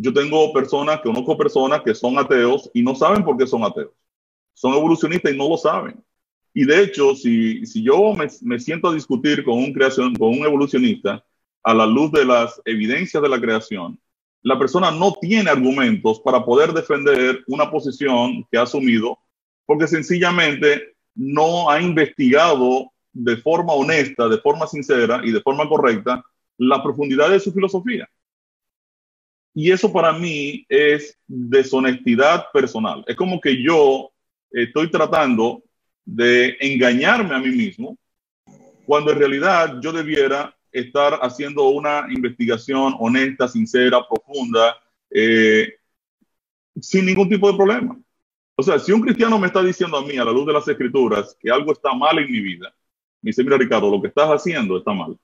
[0.00, 3.90] Yo tengo personas, conozco personas que son ateos y no saben por qué son ateos.
[4.54, 6.02] Son evolucionistas y no lo saben.
[6.54, 10.28] Y de hecho, si, si yo me, me, siento a discutir con un, creación, con
[10.28, 11.24] un evolucionista
[11.64, 13.98] a la luz de las evidencias de la creación,
[14.42, 19.18] la persona no tiene argumentos para poder defender una posición que ha asumido
[19.66, 26.24] porque sencillamente no ha investigado de forma honesta, de forma sincera y de forma correcta
[26.56, 28.08] la profundidad de su filosofía.
[29.60, 33.02] Y eso para mí es deshonestidad personal.
[33.08, 34.12] Es como que yo
[34.52, 35.64] estoy tratando
[36.04, 37.98] de engañarme a mí mismo
[38.86, 44.76] cuando en realidad yo debiera estar haciendo una investigación honesta, sincera, profunda,
[45.10, 45.74] eh,
[46.80, 48.00] sin ningún tipo de problema.
[48.54, 50.68] O sea, si un cristiano me está diciendo a mí, a la luz de las
[50.68, 52.72] escrituras, que algo está mal en mi vida,
[53.20, 55.18] me dice, mira Ricardo, lo que estás haciendo está mal.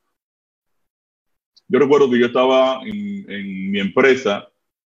[1.68, 4.48] Yo recuerdo que yo estaba en, mi empresa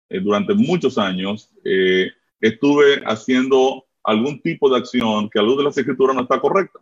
[0.09, 5.63] eh, durante muchos años, eh, estuve haciendo algún tipo de acción que a luz de
[5.63, 6.79] las escrituras no está correcta.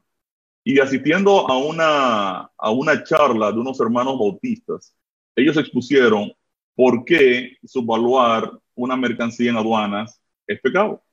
[0.64, 4.96] Y asistiendo a una, a una charla de unos hermanos bautistas,
[5.36, 6.32] ellos expusieron
[6.76, 11.04] por qué subvaluar una mercancía en aduanas es pecado.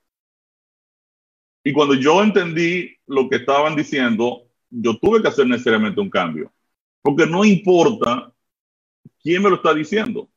[1.65, 6.53] Y cuando yo entendí lo que estaban diciendo, yo tuve que hacer necesariamente un cambio.
[7.03, 8.33] Porque no importa
[9.23, 10.29] quién me lo está diciendo,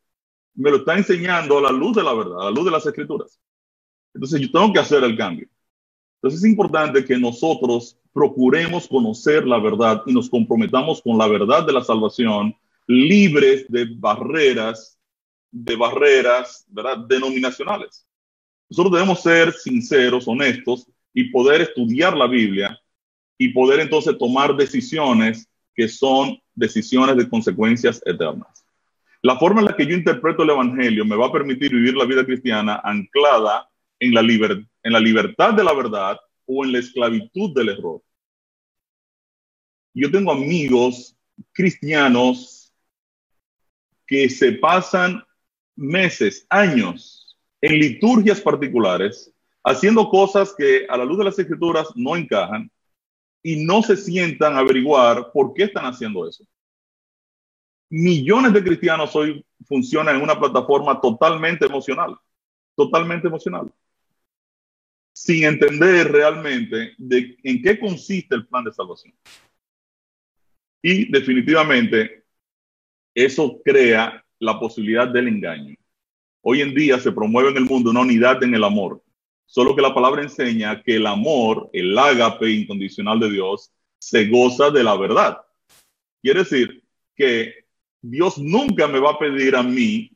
[0.54, 2.86] me lo está enseñando a la luz de la verdad, a la luz de las
[2.86, 3.40] escrituras.
[4.14, 5.48] Entonces yo tengo que hacer el cambio.
[6.16, 11.66] Entonces es importante que nosotros procuremos conocer la verdad y nos comprometamos con la verdad
[11.66, 12.56] de la salvación,
[12.88, 15.00] libres de barreras,
[15.50, 16.98] de barreras, ¿verdad?
[17.08, 18.06] Denominacionales.
[18.70, 22.80] Nosotros debemos ser sinceros, honestos y poder estudiar la Biblia
[23.38, 28.61] y poder entonces tomar decisiones que son decisiones de consecuencias eternas.
[29.23, 32.05] La forma en la que yo interpreto el Evangelio me va a permitir vivir la
[32.05, 33.69] vida cristiana anclada
[34.00, 34.22] en la,
[35.00, 38.02] libertad de la verdad o en la esclavitud del error.
[39.93, 41.15] Yo tengo amigos
[41.52, 42.73] cristianos
[44.08, 45.23] que se pasan
[45.76, 49.31] meses, años en liturgias particulares
[49.64, 52.71] haciendo cosas que a la luz de las escrituras no encajan
[53.43, 56.43] y no se sientan a averiguar por qué están haciendo eso.
[57.92, 62.18] Millones de cristianos hoy funcionan en una plataforma totalmente emocional,
[62.76, 63.72] totalmente emocional,
[65.14, 69.14] sin entender realmente en qué consiste el plan de salvación.
[70.82, 72.24] Y definitivamente
[73.14, 75.76] eso crea la posibilidad del engaño.
[76.42, 79.04] Hoy en día se promueve en el mundo una unidad en el amor,
[79.52, 83.70] Solo que la palabra enseña que el amor, el ágape incondicional de Dios,
[84.00, 85.42] se goza de la verdad.
[86.22, 86.82] Quiere decir
[87.14, 87.61] que
[88.02, 90.12] Dios nunca me va a pedir a mí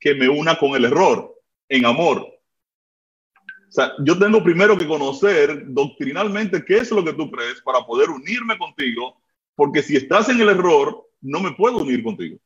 [0.00, 1.34] que me una con el error
[1.68, 2.18] en amor.
[2.18, 7.84] O sea, yo tengo primero que conocer doctrinalmente qué es lo que tú crees para
[7.86, 9.22] poder unirme contigo,
[9.54, 12.38] porque si estás en el error, no me puedo unir contigo.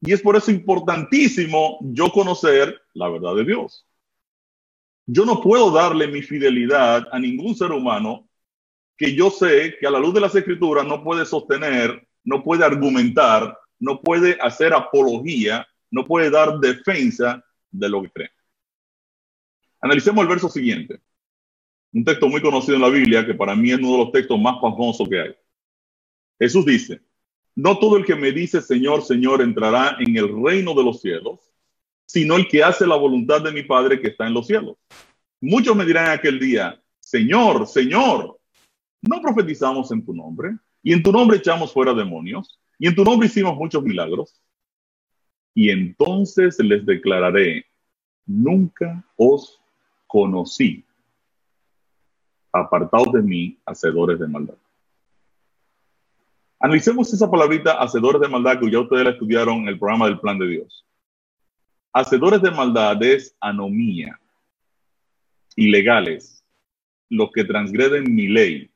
[0.00, 3.86] Y es por eso importantísimo yo conocer la verdad de Dios.
[5.06, 8.28] Yo no puedo darle mi fidelidad a ningún ser humano
[8.96, 12.62] que yo sé que a la luz de las escrituras no puede sostener, no puede
[12.62, 18.30] argumentar, no puede hacer apología, no puede dar defensa de lo que cree.
[19.80, 21.00] Analicemos el verso siguiente.
[21.94, 24.38] Un texto muy conocido en la Biblia que para mí es uno de los textos
[24.38, 25.34] más famosos que hay.
[26.38, 27.00] Jesús dice,
[27.56, 31.40] no todo el que me dice Señor, Señor entrará en el reino de los cielos,
[32.04, 34.76] sino el que hace la voluntad de mi Padre que está en los cielos.
[35.40, 38.38] Muchos me dirán aquel día, Señor, Señor,
[39.00, 43.04] no profetizamos en tu nombre, y en tu nombre echamos fuera demonios, y en tu
[43.04, 44.40] nombre hicimos muchos milagros.
[45.54, 47.66] Y entonces les declararé,
[48.26, 49.60] nunca os
[50.06, 50.84] conocí.
[52.52, 54.56] Apartaos de mí, hacedores de maldad.
[56.60, 60.38] Analicemos esa palabrita, hacedores de maldad, que ya ustedes estudiaron en el programa del plan
[60.38, 60.84] de Dios.
[61.92, 64.20] Hacedores de maldad es anomía,
[65.56, 66.44] ilegales,
[67.08, 68.70] los que transgreden mi ley.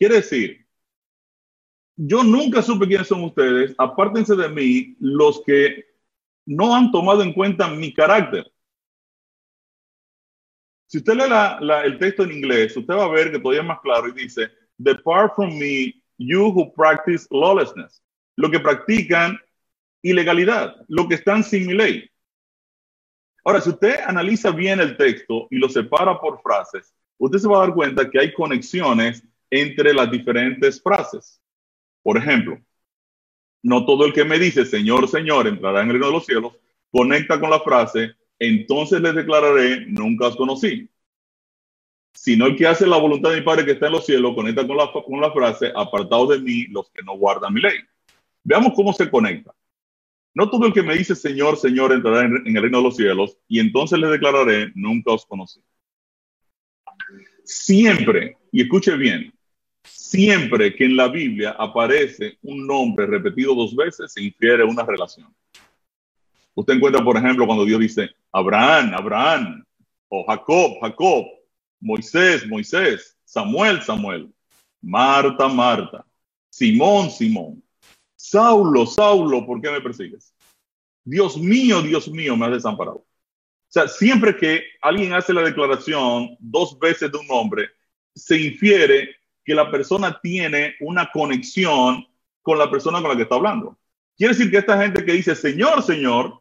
[0.00, 0.66] Quiere decir,
[1.94, 5.84] yo nunca supe quiénes son ustedes, apártense de mí los que
[6.46, 8.50] no han tomado en cuenta mi carácter.
[10.86, 13.80] Si usted lee el texto en inglés, usted va a ver que todavía es más
[13.80, 18.02] claro y dice, Depart from me, you who practice lawlessness.
[18.36, 19.38] Lo que practican
[20.00, 22.10] ilegalidad, lo que están sin mi ley.
[23.44, 27.58] Ahora, si usted analiza bien el texto y lo separa por frases, usted se va
[27.58, 31.40] a dar cuenta que hay conexiones entre las diferentes frases.
[32.02, 32.58] Por ejemplo,
[33.62, 36.54] no todo el que me dice Señor, Señor entrará en el reino de los cielos,
[36.90, 40.88] conecta con la frase, entonces les declararé, nunca os conocí.
[42.12, 44.66] Sino el que hace la voluntad de mi Padre que está en los cielos, conecta
[44.66, 47.78] con la, con la frase, apartados de mí los que no guardan mi ley.
[48.42, 49.54] Veamos cómo se conecta.
[50.32, 52.96] No todo el que me dice Señor, Señor entrará en, en el reino de los
[52.96, 55.60] cielos, y entonces les declararé, nunca os conocí.
[57.44, 59.32] Siempre, y escuche bien,
[59.84, 65.34] siempre que en la Biblia aparece un nombre repetido dos veces, se infiere una relación.
[66.54, 69.64] Usted encuentra, por ejemplo, cuando Dios dice Abraham, Abraham,
[70.08, 71.26] o Jacob, Jacob,
[71.80, 74.32] Moisés, Moisés, Samuel, Samuel,
[74.82, 76.04] Marta, Marta,
[76.50, 77.62] Simón, Simón,
[78.16, 80.34] Saulo, Saulo, ¿por qué me persigues?
[81.04, 82.98] Dios mío, Dios mío, me has desamparado.
[82.98, 87.68] O sea, siempre que alguien hace la declaración dos veces de un nombre,
[88.14, 89.14] se infiere
[89.50, 92.06] que la persona tiene una conexión
[92.40, 93.76] con la persona con la que está hablando.
[94.16, 96.40] Quiere decir que esta gente que dice Señor, Señor,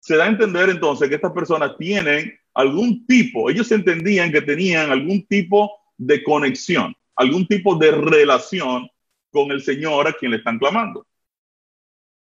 [0.00, 4.90] se da a entender entonces que estas personas tienen algún tipo, ellos entendían que tenían
[4.90, 8.86] algún tipo de conexión, algún tipo de relación
[9.30, 11.06] con el Señor a quien le están clamando.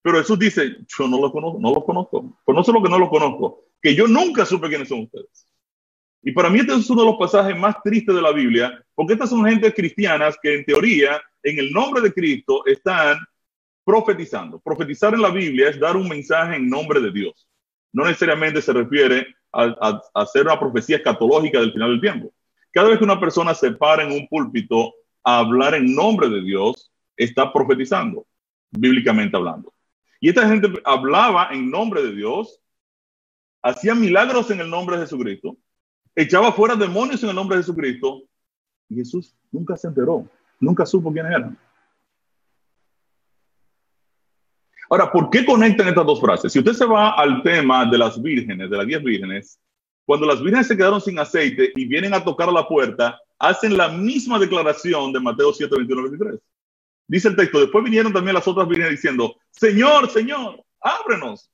[0.02, 2.38] Pero Jesús dice, yo no lo conozco, no lo conozco.
[2.44, 5.47] Pero no solo que no lo conozco, que yo nunca supe quiénes son ustedes.
[6.22, 9.12] Y para mí este es uno de los pasajes más tristes de la Biblia, porque
[9.12, 13.18] estas son gente cristianas que en teoría, en el nombre de Cristo, están
[13.84, 14.58] profetizando.
[14.58, 17.48] Profetizar en la Biblia es dar un mensaje en nombre de Dios.
[17.92, 22.32] No necesariamente se refiere a, hacer una profecía escatológica del final del tiempo.
[22.72, 24.92] Cada vez que una persona se para en un púlpito
[25.24, 28.26] a hablar en nombre de Dios, está profetizando,
[28.70, 29.72] bíblicamente hablando.
[30.20, 32.60] Y esta gente hablaba en nombre de Dios,
[33.62, 35.56] hacía milagros en el nombre de Jesucristo,
[36.22, 38.22] echaba fuera demonios en el nombre de Jesucristo,
[38.88, 40.28] y Jesús nunca se enteró,
[40.58, 41.58] nunca supo quiénes eran.
[44.90, 46.52] Ahora, ¿por qué conectan estas dos frases?
[46.52, 49.60] Si usted se va al tema de las vírgenes, de las diez vírgenes,
[50.04, 53.88] cuando las vírgenes se quedaron sin aceite y vienen a tocar la puerta, hacen la
[53.88, 56.40] misma declaración de Mateo 7, 21, 23.
[57.06, 61.50] Dice el texto, después vinieron también las otras vírgenes diciendo, Señor, Señor, ábrenos.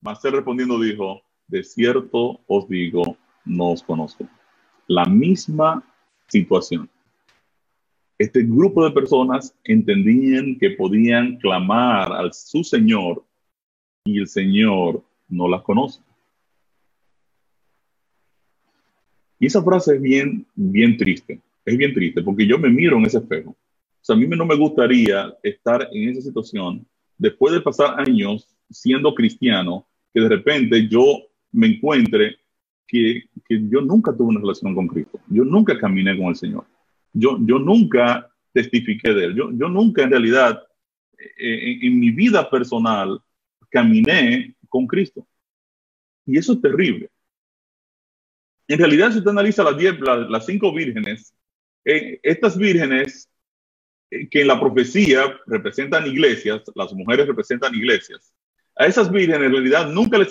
[0.00, 3.16] Mas él respondiendo dijo, de cierto os digo,
[3.48, 4.28] no os conozco.
[4.86, 5.82] La misma
[6.28, 6.88] situación.
[8.18, 13.24] Este grupo de personas entendían que podían clamar al su Señor
[14.04, 16.00] y el Señor no las conoce.
[19.40, 21.40] Y esa frase es bien, bien triste.
[21.64, 23.56] Es bien triste porque yo me miro en ese espejo
[24.08, 26.86] sea, a mí no me gustaría estar en esa situación
[27.18, 31.02] después de pasar años siendo cristiano, que de repente yo
[31.52, 32.36] me encuentre
[32.88, 36.64] que, que, yo nunca tuve una relación con Cristo, yo nunca caminé con el Señor,
[37.12, 40.62] yo, yo nunca testifiqué de Él, yo, yo nunca en realidad
[41.18, 43.20] eh, en, en, mi vida personal
[43.70, 45.26] caminé con Cristo.
[46.26, 47.10] Y eso es terrible.
[48.68, 51.34] En realidad, si usted analiza las, diez, las, las cinco vírgenes,
[51.84, 53.30] eh, estas vírgenes
[54.10, 58.32] eh, que en la profecía representan iglesias, las mujeres representan iglesias.
[58.78, 60.30] A esas vírgenes en realidad nunca les,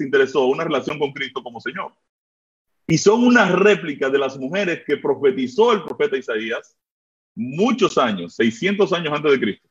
[0.00, 1.94] interesó, una relación con Cristo como Señor.
[2.88, 6.76] Y son una réplica de las mujeres que profetizó el profeta Isaías
[7.36, 9.68] muchos años, 600 años antes de Cristo,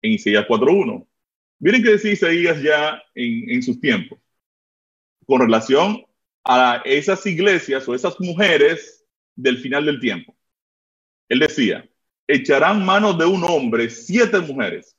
[0.00, 1.06] en Isaías 4.1.
[1.58, 4.18] Miren qué decía Isaías ya en, en sus tiempos,
[5.26, 6.02] con relación
[6.42, 9.06] a esas iglesias o esas mujeres
[9.36, 10.34] del final del tiempo.
[11.28, 11.86] Él decía,
[12.26, 14.96] echarán manos de un hombre siete mujeres.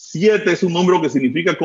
[0.00, 1.58] Siete es un número que significa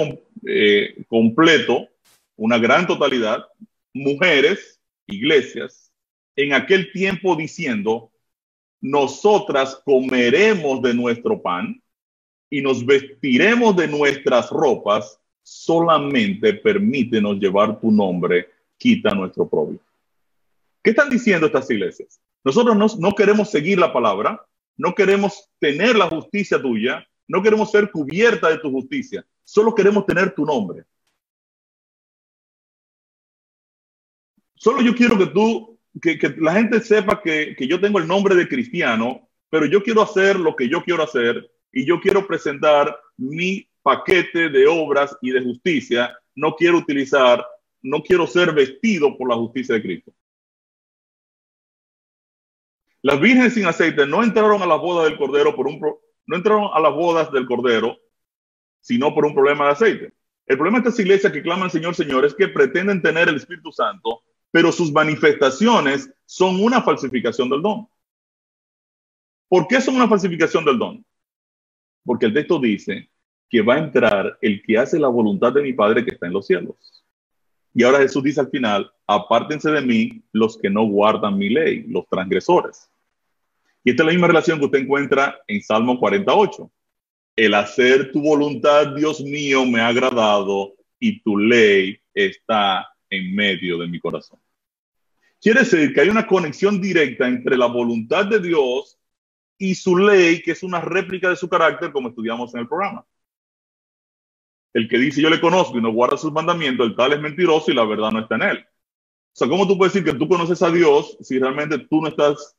[0.48, 1.88] eh, completo,
[2.36, 3.46] una gran totalidad,
[3.94, 5.94] mujeres, iglesias,
[6.36, 8.12] en aquel tiempo diciendo,
[8.82, 11.80] nosotras comeremos de nuestro pan
[12.50, 18.50] y nos vestiremos de nuestras ropas, solamente permítenos llevar tu nombre,
[18.80, 19.78] quita nuestro propio.
[20.84, 22.20] ¿Qué están diciendo estas iglesias?
[22.44, 24.44] Nosotros no, no queremos seguir la palabra,
[24.76, 30.06] no queremos tener la justicia tuya, no queremos ser cubierta de tu justicia, solo queremos
[30.06, 30.84] tener tu nombre.
[34.56, 38.36] Solo yo quiero que tú, que, la gente sepa que, que yo tengo el nombre
[38.36, 42.98] de cristiano, pero yo quiero hacer lo que yo quiero hacer y yo quiero presentar
[43.18, 46.18] mi paquete de obras y de justicia.
[46.36, 47.46] No quiero utilizar,
[47.82, 50.14] no quiero ser vestido por la justicia de Cristo.
[53.02, 55.78] Las vírgenes sin aceite no entraron a la boda del cordero por un
[56.26, 57.98] no entraron a las bodas del cordero,
[58.82, 60.14] sino por un problema de aceite.
[60.46, 63.72] El problema de estas iglesias que claman Señor, Señor es que pretenden tener el Espíritu
[63.72, 67.88] Santo, pero sus manifestaciones son una falsificación del don.
[69.48, 71.06] ¿Por qué son una falsificación del don?
[72.04, 73.10] Porque el texto dice
[73.50, 76.34] que va a entrar el que hace la voluntad de mi Padre que está en
[76.34, 77.04] los cielos.
[77.74, 81.84] Y ahora Jesús dice al final, apártense de mí los que no guardan mi ley,
[81.88, 82.90] los transgresores.
[83.84, 86.72] Y esta es la misma relación que usted encuentra en Salmo 48.
[87.36, 93.78] El hacer tu voluntad, Dios mío, me ha agradado y tu ley está en medio
[93.78, 94.40] de mi corazón.
[95.42, 98.98] Quiere decir que hay una conexión directa entre la voluntad de Dios
[99.58, 103.06] y su ley, que es una réplica de su carácter, como estudiamos en el programa.
[104.74, 107.72] El que dice yo le conozco y no guarda sus mandamientos, el tal es mentiroso
[107.72, 108.58] y la verdad no está en él.
[108.60, 112.08] O sea, ¿cómo tú puedes decir que tú conoces a Dios si realmente tú no
[112.08, 112.56] estás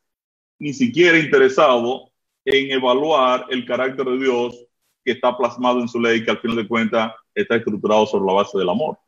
[0.58, 2.10] ni siquiera interesado
[2.44, 4.66] en evaluar el carácter de Dios
[5.04, 8.32] que está plasmado en su ley, que al final de cuentas está estructurado sobre la
[8.32, 8.98] base del amor?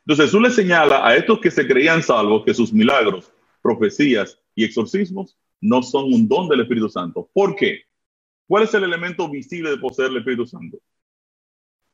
[0.00, 3.32] Entonces Jesús le señala a estos que se creían salvos que sus milagros,
[3.62, 7.30] profecías y exorcismos no son un don del Espíritu Santo.
[7.32, 7.82] ¿Por qué?
[8.48, 10.78] ¿Cuál es el elemento visible de poseer el Espíritu Santo?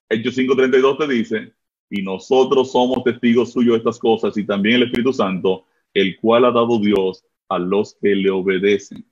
[0.09, 1.53] Hechos 5.32 te dice,
[1.91, 6.47] y nosotros somos testigos suyos de estas cosas y también el Espíritu Santo, el cual
[6.47, 9.05] ha dado Dios a los que le obedecen.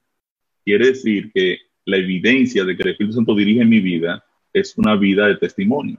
[0.64, 4.97] Quiere decir que la evidencia de que el Espíritu Santo dirige mi vida es una
[4.97, 5.99] vida de testimonio.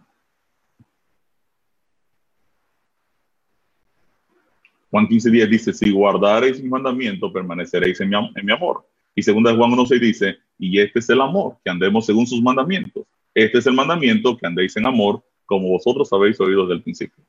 [4.89, 8.85] Juan 15 días dice, si guardareis mi mandamiento, permaneceréis en mi, en mi amor.
[9.15, 13.05] Y segunda Juan 1.6 dice, y este es el amor, que andemos según sus mandamientos.
[13.33, 17.23] Este es el mandamiento, que andéis en amor, como vosotros habéis oído desde el principio.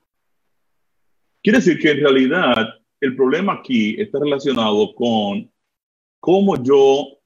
[1.43, 5.51] Quiere decir que en realidad el problema aquí está relacionado con
[6.21, 7.19] cómo yo,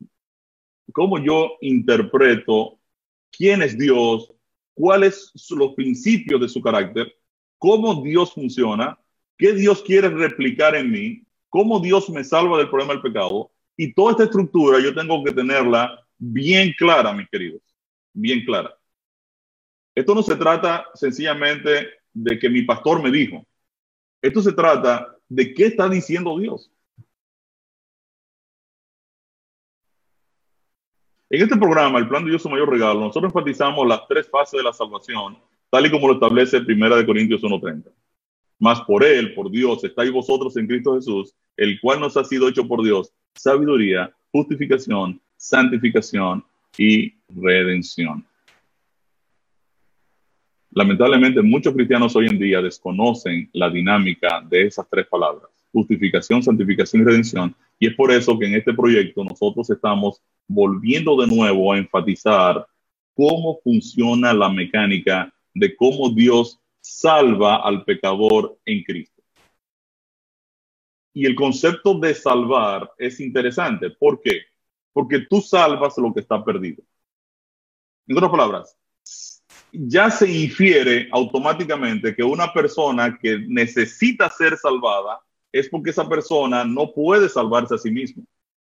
[0.93, 2.79] cómo yo interpreto
[3.31, 4.33] quién es Dios,
[4.75, 7.15] cuáles son los principios de su carácter,
[7.59, 8.99] cómo Dios funciona
[9.39, 13.51] qué Dios quiere replicar en mí, cómo Dios me salva del problema del pecado.
[13.77, 17.63] Y toda esta estructura yo tengo que tenerla bien clara, mis queridos,
[18.13, 18.79] bien clara.
[19.95, 23.45] Esto no se trata sencillamente de que mi pastor me dijo.
[24.21, 26.71] Esto se trata de qué está diciendo Dios.
[31.31, 34.59] En este programa, el plan de Dios su mayor regalo, nosotros enfatizamos las tres fases
[34.59, 35.39] de la salvación,
[35.71, 37.91] tal y como lo establece Primera de Corintios 1.30.
[38.59, 42.49] Más por Él, por Dios, estáis vosotros en Cristo Jesús, el cual nos ha sido
[42.49, 46.45] hecho por Dios sabiduría, justificación, santificación
[46.77, 48.27] y redención.
[50.75, 57.03] Lamentablemente, muchos cristianos hoy en día desconocen la dinámica de esas tres palabras, justificación, santificación
[57.03, 61.73] y redención, y es por eso que en este proyecto nosotros estamos volviendo de nuevo
[61.73, 62.67] a enfatizar
[63.15, 69.23] cómo funciona la mecánica de cómo Dios salva al pecador en Cristo.
[71.13, 73.91] Y el concepto de salvar es interesante.
[73.91, 74.41] ¿Por qué?
[74.95, 76.83] Porque tú salvas lo que está perdido.
[78.07, 78.79] En otras palabras,
[79.73, 86.65] ya se infiere automáticamente que una persona que necesita ser salvada es porque esa persona
[86.65, 88.25] no puede salvarse a sí mismo.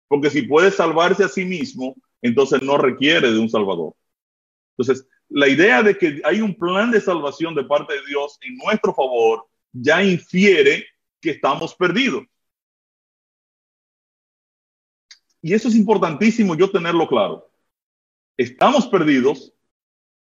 [0.08, 3.94] Porque si puede salvarse a sí mismo, entonces no requiere de un salvador.
[4.78, 8.56] Entonces, la idea de que hay un plan de salvación de parte de Dios en
[8.58, 10.86] nuestro favor ya infiere
[11.20, 12.24] que estamos perdidos.
[15.42, 17.50] Y eso es importantísimo yo tenerlo claro.
[18.38, 19.53] Estamos perdidos,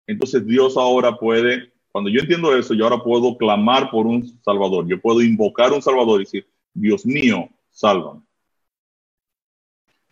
[0.06, 4.86] entonces Dios ahora puede, cuando yo entiendo eso, yo ahora puedo clamar por un Salvador,
[4.88, 8.22] yo puedo invocar un Salvador y decir, Dios mío, sálvame.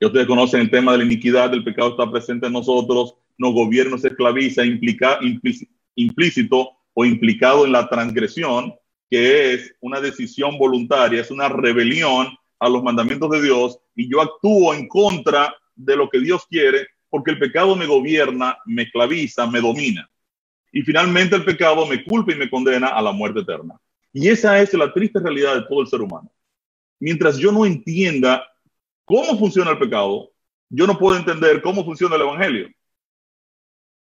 [0.00, 3.52] Ya ustedes conocen el tema de la iniquidad, del pecado está presente en nosotros, no
[3.52, 5.18] gobierno se esclaviza implica,
[5.94, 8.74] implícito o implicado en la transgresión,
[9.08, 14.20] que es una decisión voluntaria, es una rebelión a los mandamientos de Dios y yo
[14.20, 19.46] actúo en contra de lo que Dios quiere porque el pecado me gobierna, me esclaviza,
[19.46, 20.08] me domina.
[20.72, 23.78] Y finalmente el pecado me culpa y me condena a la muerte eterna.
[24.14, 26.32] Y esa es la triste realidad de todo el ser humano.
[26.98, 28.42] Mientras yo no entienda
[29.04, 30.32] cómo funciona el pecado,
[30.70, 32.70] yo no puedo entender cómo funciona el Evangelio.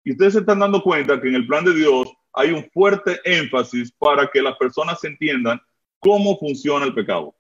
[0.03, 3.21] Y ustedes se están dando cuenta que en el plan de Dios hay un fuerte
[3.23, 5.61] énfasis para que las personas entiendan
[5.99, 7.33] cómo funciona el pecado.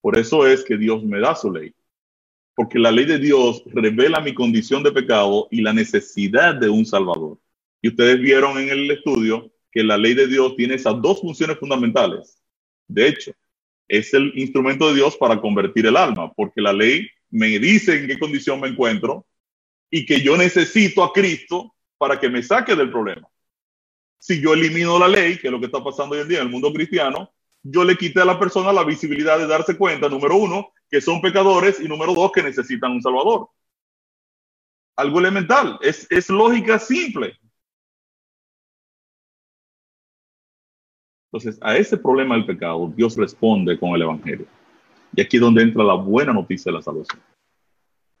[0.00, 1.72] Por eso es que Dios me da su ley.
[2.58, 6.84] Porque la ley de Dios revela mi condición de pecado y la necesidad de un
[6.84, 7.38] Salvador.
[7.80, 11.56] Y ustedes vieron en el estudio que la ley de Dios tiene esas dos funciones
[11.56, 12.42] fundamentales.
[12.88, 13.30] De hecho,
[13.86, 18.08] es el instrumento de Dios para convertir el alma, porque la ley me dice en
[18.08, 19.24] qué condición me encuentro
[19.88, 23.28] y que yo necesito a Cristo para que me saque del problema.
[24.18, 26.46] Si yo elimino la ley, que es lo que está pasando hoy en día en
[26.46, 30.36] el mundo cristiano, yo le quité a la persona la visibilidad de darse cuenta, número
[30.36, 33.48] uno, que son pecadores y número dos, que necesitan un Salvador.
[34.96, 37.38] algo elemental, es, es lógica simple.
[41.30, 44.46] Entonces, a ese problema del pecado, Dios responde con el Evangelio.
[45.14, 47.22] Y aquí es donde entra la buena noticia de la salvación.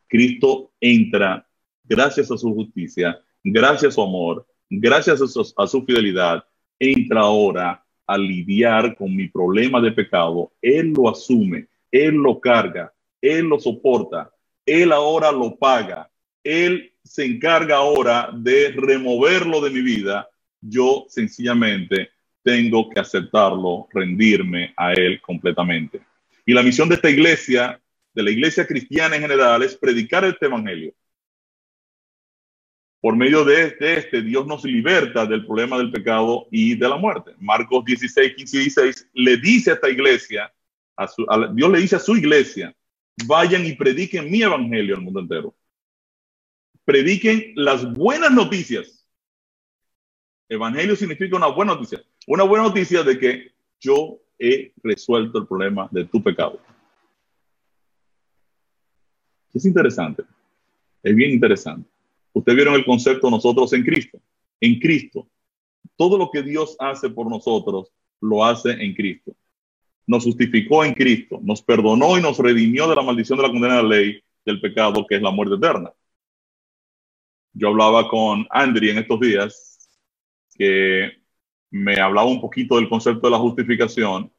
[0.08, 1.46] Cristo entra
[1.84, 6.44] gracias a su justicia, gracias a su amor, gracias a su, a su fidelidad,
[6.78, 10.50] entra ahora a lidiar con mi problema de pecado.
[10.62, 14.32] Él lo asume, Él lo carga, Él lo soporta,
[14.64, 16.10] Él ahora lo paga,
[16.42, 20.28] Él se encarga ahora de removerlo de mi vida.
[20.60, 22.10] Yo sencillamente
[22.42, 26.00] tengo que aceptarlo, rendirme a Él completamente.
[26.46, 27.78] Y la misión de esta iglesia,
[28.14, 30.94] de la iglesia cristiana en general, es predicar este evangelio.
[33.00, 37.32] Por medio de este, Dios nos liberta del problema del pecado y de la muerte.
[37.38, 40.52] Marcos 16, 15 y 16 le dice a esta iglesia,
[41.52, 42.74] Dios le dice a su iglesia,
[43.26, 45.54] vayan y prediquen mi evangelio al mundo entero.
[46.84, 49.06] Prediquen las buenas noticias.
[50.48, 52.02] Evangelio significa una buena noticia.
[52.26, 56.60] Una buena noticia de que yo he resuelto el problema de tu pecado.
[59.52, 60.24] Es interesante.
[61.02, 61.88] Es bien interesante.
[62.38, 64.20] Ustedes vieron el concepto nosotros en Cristo.
[64.60, 65.28] En Cristo.
[65.96, 67.90] Todo lo que Dios hace por nosotros,
[68.20, 69.34] lo hace en Cristo.
[70.06, 73.78] Nos justificó en Cristo, nos perdonó y nos redimió de la maldición de la condena
[73.78, 75.92] de la ley del pecado, que es la muerte eterna.
[77.54, 79.98] Yo hablaba con Andri en estos días,
[80.54, 81.10] que
[81.70, 84.32] me hablaba un poquito del concepto de la justificación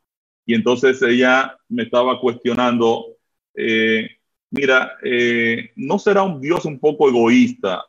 [0.45, 3.07] y entonces ella me estaba cuestionando,
[3.55, 4.09] eh,
[4.51, 7.88] mira, eh, ¿no será un Dios un poco egoísta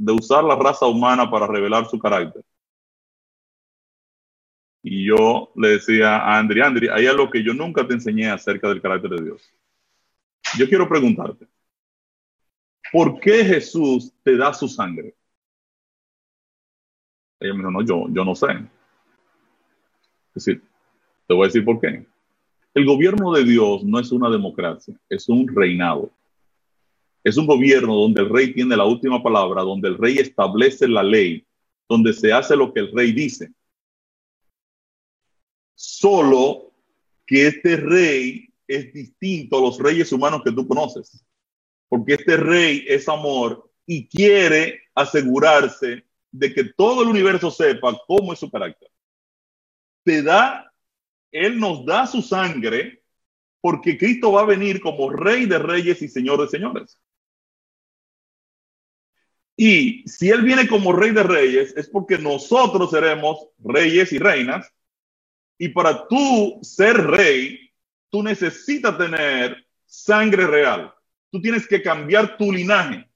[0.00, 2.42] de usar la raza humana para revelar su carácter?
[4.82, 8.68] Y yo le decía a Andri, Andri, hay algo que yo nunca te enseñé acerca
[8.68, 9.52] del carácter de Dios.
[10.58, 11.46] Yo quiero preguntarte,
[12.90, 15.14] ¿por qué Jesús te da su sangre?
[17.38, 18.52] Ella me dijo, no, yo, yo no sé.
[20.34, 20.62] Es decir,
[21.26, 22.06] te voy a decir por qué.
[22.72, 26.10] El gobierno de Dios no es una democracia, es un reinado.
[27.22, 31.02] Es un gobierno donde el rey tiene la última palabra, donde el rey establece la
[31.02, 31.46] ley,
[31.88, 33.52] donde se hace lo que el rey dice.
[35.74, 36.72] Solo
[37.26, 41.24] que este rey es distinto a los reyes humanos que tú conoces,
[41.88, 48.32] porque este rey es amor y quiere asegurarse de que todo el universo sepa cómo
[48.32, 48.90] es su carácter
[50.02, 50.72] te da,
[51.30, 53.02] Él nos da su sangre
[53.60, 56.98] porque Cristo va a venir como Rey de Reyes y Señor de Señores.
[59.62, 64.72] Y si Él viene como Rey de Reyes, es porque nosotros seremos reyes y reinas.
[65.58, 67.70] Y para tú ser rey,
[68.08, 70.94] tú necesitas tener sangre real.
[71.30, 73.06] Tú tienes que cambiar tu linaje.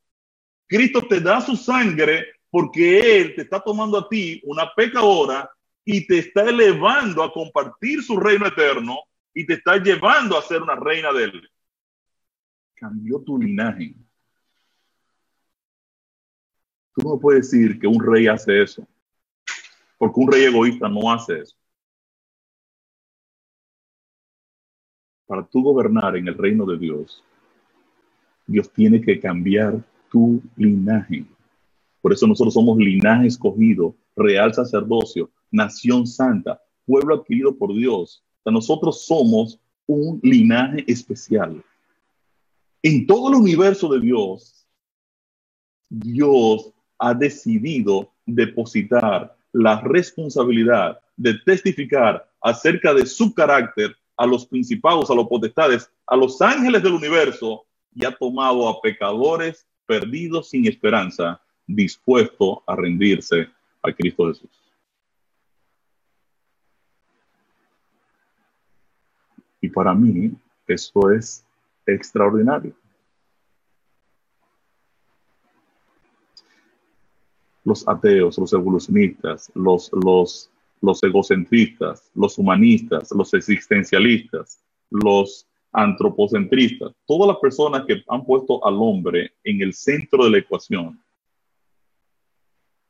[0.66, 5.50] Cristo te da su sangre porque Él te está tomando a ti, una pecadora,
[5.83, 8.98] y te está elevando a compartir su reino eterno
[9.33, 11.50] y te está llevando a ser una reina de él.
[12.74, 13.94] Cambió tu linaje.
[16.94, 18.87] Tú no puedes decir que un rey hace eso,
[19.98, 21.57] porque un rey egoísta no hace eso.
[25.26, 27.24] Para tú gobernar en el reino de Dios,
[28.46, 31.24] Dios tiene que cambiar tu linaje.
[32.00, 38.22] Por eso nosotros somos linaje escogido, real sacerdocio, nación santa, pueblo adquirido por Dios.
[38.40, 41.64] O sea, nosotros somos un linaje especial.
[42.83, 44.68] En todo el universo de Dios,
[45.88, 55.11] Dios ha decidido depositar la responsabilidad de testificar acerca de su carácter a los principados,
[55.11, 60.66] a los potestades, a los ángeles del universo y ha tomado a pecadores perdidos sin
[60.66, 63.48] esperanza, dispuesto a rendirse
[63.83, 64.50] a Cristo Jesús.
[69.61, 70.33] Y para mí
[70.66, 71.44] eso es
[71.87, 72.74] extraordinario.
[77.64, 80.50] Los ateos, los evolucionistas, los, los,
[80.81, 88.74] los egocentristas, los humanistas, los existencialistas, los antropocentristas, todas las personas que han puesto al
[88.79, 91.00] hombre en el centro de la ecuación,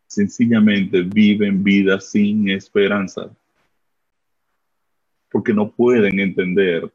[0.07, 3.31] sencillamente viven vidas sin esperanza
[5.35, 6.89] porque no pueden entender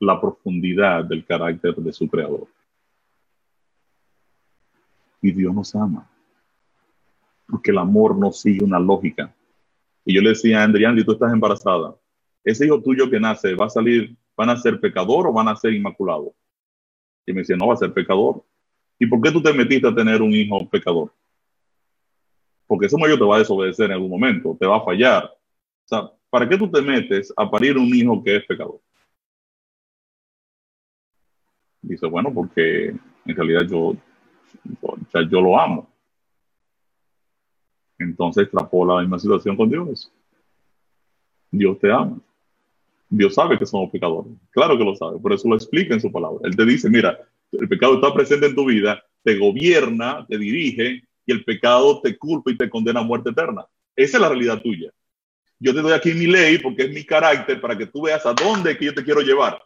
[0.00, 2.48] la profundidad del carácter de su creador.
[5.22, 6.06] Y Dios nos ama,
[7.48, 9.34] porque el amor no sigue una lógica.
[10.04, 11.94] Y yo le decía a Andrián, tú estás embarazada,
[12.44, 15.56] ese hijo tuyo que nace va a salir, van a ser pecador o van a
[15.56, 16.34] ser inmaculado.
[17.24, 18.44] Y me decía, no, va a ser pecador.
[18.98, 21.12] ¿Y por qué tú te metiste a tener un hijo pecador?
[22.66, 25.24] Porque ese mayor te va a desobedecer en algún momento, te va a fallar.
[25.24, 28.80] O sea, ¿para qué tú te metes a parir un hijo que es pecador?
[31.82, 33.94] Dice, bueno, porque en realidad yo,
[35.30, 35.90] yo lo amo.
[37.98, 40.10] Entonces extrapola la misma situación con Dios.
[41.50, 42.18] Dios te ama.
[43.08, 44.32] Dios sabe que somos pecadores.
[44.50, 46.40] Claro que lo sabe, por eso lo explica en su palabra.
[46.44, 47.18] Él te dice, mira,
[47.52, 52.16] el pecado está presente en tu vida, te gobierna, te dirige, y el pecado te
[52.16, 53.66] culpa y te condena a muerte eterna.
[53.94, 54.90] Esa es la realidad tuya.
[55.58, 58.32] Yo te doy aquí mi ley porque es mi carácter para que tú veas a
[58.32, 59.62] dónde que yo te quiero llevar.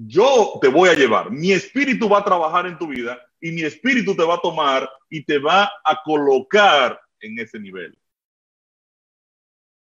[0.00, 1.28] Yo te voy a llevar.
[1.32, 4.88] Mi espíritu va a trabajar en tu vida y mi espíritu te va a tomar
[5.10, 7.98] y te va a colocar en ese nivel.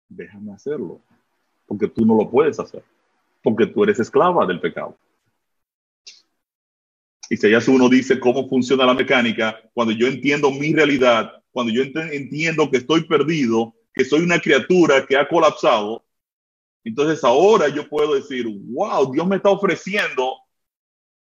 [0.10, 1.02] Déjame hacerlo
[1.68, 2.84] porque tú no lo puedes hacer,
[3.44, 4.98] porque tú eres esclava del pecado.
[7.30, 11.72] Y si allá uno dice cómo funciona la mecánica, cuando yo entiendo mi realidad, cuando
[11.72, 16.04] yo entiendo que estoy perdido, que soy una criatura que ha colapsado,
[16.84, 20.38] entonces ahora yo puedo decir, wow, Dios me está ofreciendo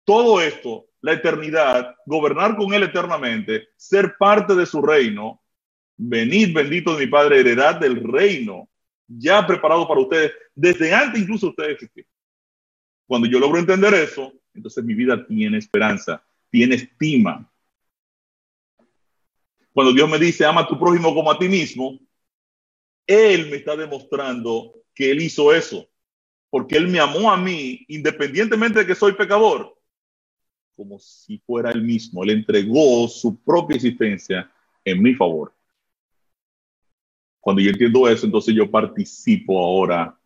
[0.04, 5.42] todo esto, la eternidad, gobernar con Él eternamente, ser parte de su reino.
[5.96, 8.68] Venid, bendito de mi Padre, heredad del reino
[9.08, 11.78] ya preparado para ustedes desde antes incluso ustedes.
[13.06, 17.50] Cuando yo logro entender eso, entonces mi vida tiene esperanza, tiene estima.
[19.72, 21.98] Cuando Dios me dice, ama a tu prójimo como a ti mismo,
[23.06, 25.88] Él me está demostrando que Él hizo eso,
[26.50, 29.76] porque Él me amó a mí, independientemente de que soy pecador,
[30.74, 32.24] como si fuera Él mismo.
[32.24, 34.50] Él entregó su propia existencia
[34.84, 35.54] en mi favor.
[37.40, 40.18] Cuando yo entiendo eso, entonces yo participo ahora,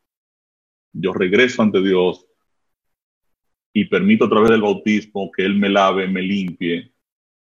[0.92, 2.26] yo regreso ante Dios
[3.72, 6.92] y permito a través del bautismo que Él me lave, me limpie.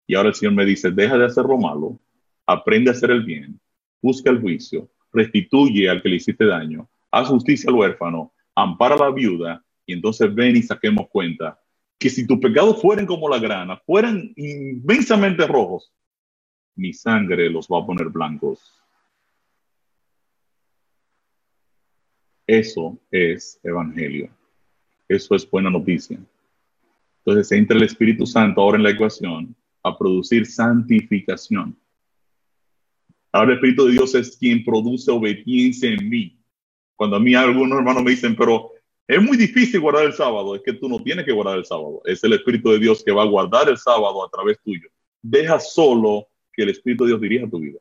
[0.07, 1.99] Y ahora el Señor me dice, deja de hacer lo malo,
[2.45, 3.59] aprende a hacer el bien,
[4.01, 8.99] busca el juicio, restituye al que le hiciste daño, haz justicia al huérfano, ampara a
[8.99, 11.59] la viuda, y entonces ven y saquemos cuenta
[11.99, 15.93] que si tus pecados fueran como la grana, fueran inmensamente rojos,
[16.75, 18.81] mi sangre los va a poner blancos
[22.51, 24.29] Eso es evangelio.
[25.07, 26.19] Eso es buena noticia.
[27.19, 31.77] Entonces entra el Espíritu Santo ahora en la ecuación a producir santificación.
[33.31, 36.40] Ahora el Espíritu de Dios es quien produce obediencia en mí.
[37.01, 38.73] Cuando a mí algunos hermanos me dicen, pero
[39.07, 41.99] es muy difícil guardar el sábado, es que tú no tienes que guardar el sábado.
[42.05, 44.87] Es el Espíritu de Dios que va a guardar el sábado a través tuyo.
[45.19, 47.79] Deja solo que el Espíritu de Dios dirija tu vida.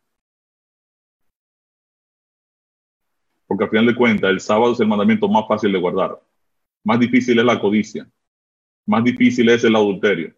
[3.46, 6.18] porque al final de cuentas el sábado es el mandamiento más fácil de guardar.
[6.83, 8.11] Más difícil es la codicia,
[8.87, 10.35] más difícil es el adulterio,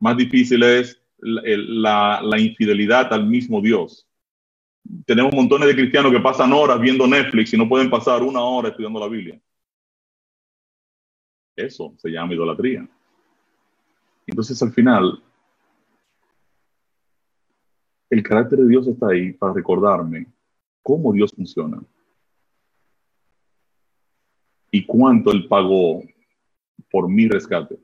[0.00, 4.08] más difícil es la, la infidelidad al mismo Dios.
[5.06, 8.68] Tenemos montones de cristianos que pasan horas viendo Netflix y no pueden pasar una hora
[8.68, 9.40] estudiando la Biblia.
[11.56, 12.88] Eso se llama idolatría.
[14.26, 15.22] Entonces al final,
[18.10, 20.26] el carácter de Dios está ahí para recordarme
[20.82, 21.82] cómo Dios funciona
[24.70, 26.02] y cuánto Él pagó
[26.90, 27.78] por mi rescate.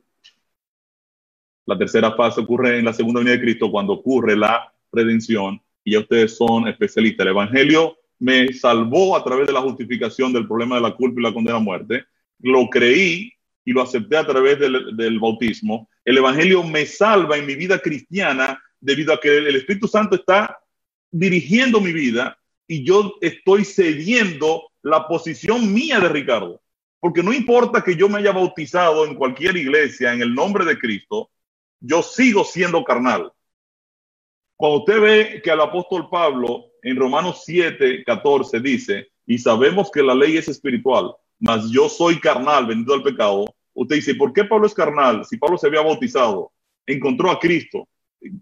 [1.66, 5.92] La tercera fase ocurre en la segunda venida de Cristo cuando ocurre la redención y
[5.92, 7.24] ya ustedes son especialistas.
[7.24, 11.24] El Evangelio me salvó a través de la justificación del problema de la culpa y
[11.24, 12.04] la condena a muerte.
[12.38, 13.32] Lo creí
[13.64, 15.88] y lo acepté a través del, del, bautismo.
[16.04, 20.58] El Evangelio me salva en mi vida cristiana debido a que el Espíritu Santo está
[21.10, 26.62] dirigiendo mi vida y yo estoy cediendo la posición mía de Ricardo.
[27.00, 30.78] Porque no importa que yo me haya bautizado en cualquier iglesia en el nombre de
[30.78, 31.30] Cristo,
[31.80, 33.32] yo sigo siendo carnal.
[34.60, 40.02] Cuando usted ve que el apóstol Pablo en Romanos 7, 14 dice, y sabemos que
[40.02, 44.44] la ley es espiritual, mas yo soy carnal, vendido al pecado, usted dice, ¿por qué
[44.44, 45.24] Pablo es carnal?
[45.24, 46.52] Si Pablo se había bautizado,
[46.84, 47.88] encontró a Cristo,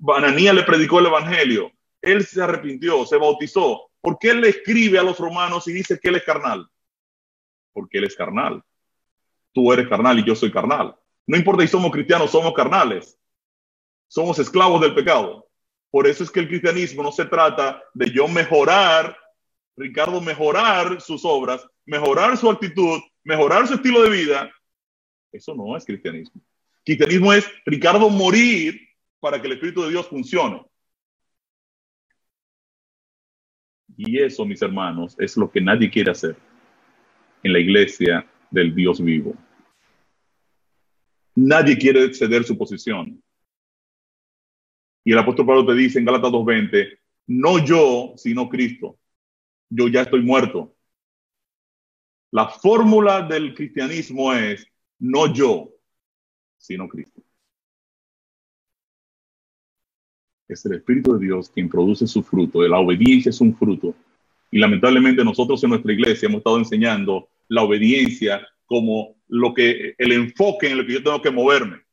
[0.08, 1.70] Ananías le predicó el evangelio,
[2.02, 6.00] él se arrepintió, se bautizó, ¿por qué él le escribe a los romanos y dice
[6.02, 6.68] que él es carnal?
[7.78, 8.60] porque Él es carnal.
[9.52, 10.96] Tú eres carnal y yo soy carnal.
[11.28, 13.16] No importa si somos cristianos, somos carnales.
[14.08, 15.47] Somos esclavos del pecado.
[15.90, 19.16] Por eso es que el cristianismo no se trata de yo mejorar,
[19.76, 24.50] Ricardo, mejorar sus obras, mejorar su actitud, mejorar su estilo de vida.
[25.32, 26.42] Eso no es cristianismo.
[26.84, 28.80] Cristianismo es Ricardo morir
[29.20, 30.62] para que el Espíritu de Dios funcione.
[33.96, 36.36] Y eso, mis hermanos, es lo que nadie quiere hacer
[37.42, 39.34] en la iglesia del Dios vivo.
[41.34, 43.22] Nadie quiere ceder su posición.
[45.08, 48.98] Y el apóstol Pablo te dice en Gálatas 2.20, no yo, sino Cristo.
[49.70, 50.76] Yo ya estoy muerto.
[52.30, 54.66] La fórmula del cristianismo es
[54.98, 55.70] no yo,
[56.58, 57.22] sino Cristo.
[60.46, 62.60] Es el Espíritu de Dios quien produce su fruto.
[62.68, 63.94] La obediencia es un fruto.
[64.50, 70.12] Y lamentablemente nosotros en nuestra iglesia hemos estado enseñando la obediencia como lo que el
[70.12, 71.87] enfoque en el que yo tengo que moverme.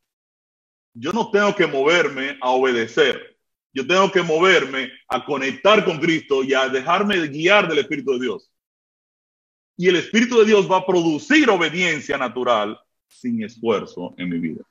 [0.96, 3.38] Yo no tengo que moverme a obedecer.
[3.74, 8.22] Yo tengo que moverme a conectar con Cristo y a dejarme guiar del Espíritu de
[8.22, 8.50] Dios.
[9.76, 12.80] Y el Espíritu de Dios va a producir obediencia natural
[13.10, 14.64] sin esfuerzo en mi vida.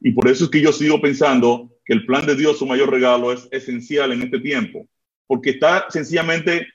[0.00, 2.90] Y por eso es que yo sigo pensando que el plan de Dios, su mayor
[2.90, 4.86] regalo, es esencial en este tiempo,
[5.26, 6.68] porque está sencillamente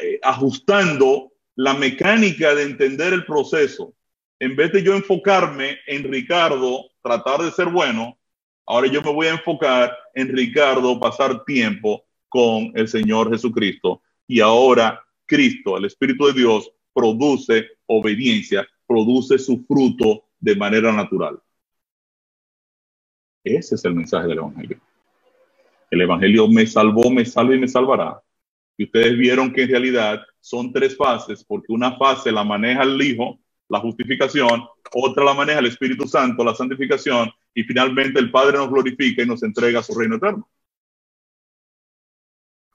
[0.00, 3.95] eh, ajustando la mecánica de entender el proceso.
[4.38, 8.18] En vez de yo enfocarme en Ricardo, tratar de ser bueno,
[8.66, 14.02] ahora yo me voy a enfocar en Ricardo, pasar tiempo con el Señor Jesucristo.
[14.26, 21.40] Y ahora Cristo, el Espíritu de Dios, produce obediencia, produce su fruto de manera natural.
[23.42, 24.80] Ese es el mensaje del Evangelio.
[25.90, 28.20] El Evangelio me salvó, me salva y me salvará.
[28.76, 33.00] Y ustedes vieron que en realidad son tres fases, porque una fase la maneja el
[33.00, 38.58] Hijo, la justificación, otra la maneja el Espíritu Santo, la santificación, y finalmente el Padre
[38.58, 40.48] nos glorifica y nos entrega su reino eterno.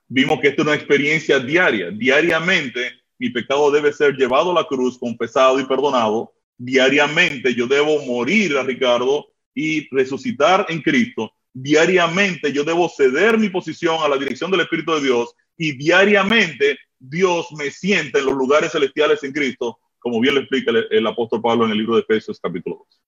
[0.08, 1.90] Vimos que esto es una experiencia diaria.
[1.90, 6.34] Diariamente mi pecado debe ser llevado a la cruz, confesado y perdonado.
[6.58, 13.50] Diariamente yo debo morir a Ricardo y resucitar en Cristo, diariamente yo debo ceder mi
[13.50, 18.34] posición a la dirección del Espíritu de Dios y diariamente Dios me sienta en los
[18.34, 22.02] lugares celestiales en Cristo, como bien lo explica el, apóstol Pablo en el libro de
[22.02, 23.02] Efesios capítulo 2.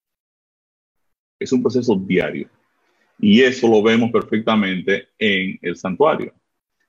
[1.41, 2.49] Es un proceso diario
[3.19, 6.33] y eso lo vemos perfectamente en el santuario.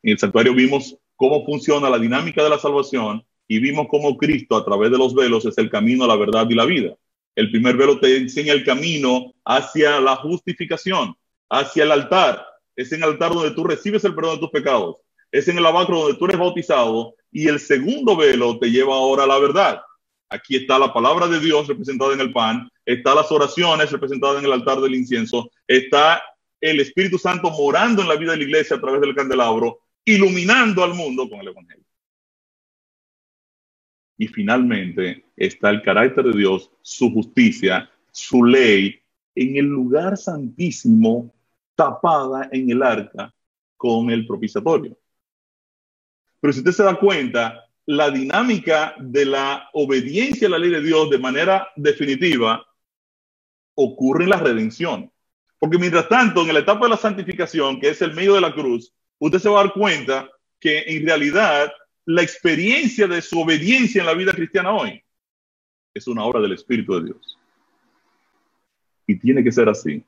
[0.04, 4.56] En el santuario vimos cómo funciona la dinámica de la salvación y vimos cómo Cristo
[4.56, 6.96] a través de los velos es el camino, la verdad y la vida.
[7.36, 11.16] El primer velo te enseña el camino hacia la justificación,
[11.50, 12.46] hacia el altar.
[12.76, 14.98] Es en el altar donde tú recibes el perdón de tus pecados.
[15.32, 17.16] Es en el lavacro donde tú eres bautizado.
[17.32, 19.82] Y el segundo velo te lleva ahora a la verdad.
[20.30, 24.46] Aquí está la palabra de Dios representada en el pan, está las oraciones representadas en
[24.46, 26.22] el altar del incienso, está
[26.60, 30.84] el Espíritu Santo morando en la vida de la iglesia a través del candelabro, iluminando
[30.84, 31.86] al mundo con el Evangelio.
[34.18, 39.00] Y finalmente está el carácter de Dios, su justicia, su ley,
[39.36, 41.34] en el lugar santísimo,
[41.76, 43.34] tapada en el arca
[43.76, 44.98] con el propiciatorio.
[46.40, 50.82] Pero si usted se da cuenta, la dinámica de la obediencia a la ley de
[50.82, 52.66] Dios de manera definitiva
[53.76, 55.12] ocurre en la redención.
[55.60, 58.54] Porque mientras tanto, en la etapa de la santificación, que es el medio de la
[58.54, 61.72] cruz, usted se va a dar cuenta que en realidad
[62.06, 65.02] la experiencia de su obediencia en la vida cristiana hoy
[65.94, 67.38] es una obra del Espíritu de Dios.
[69.08, 70.04] Y tiene que ser así,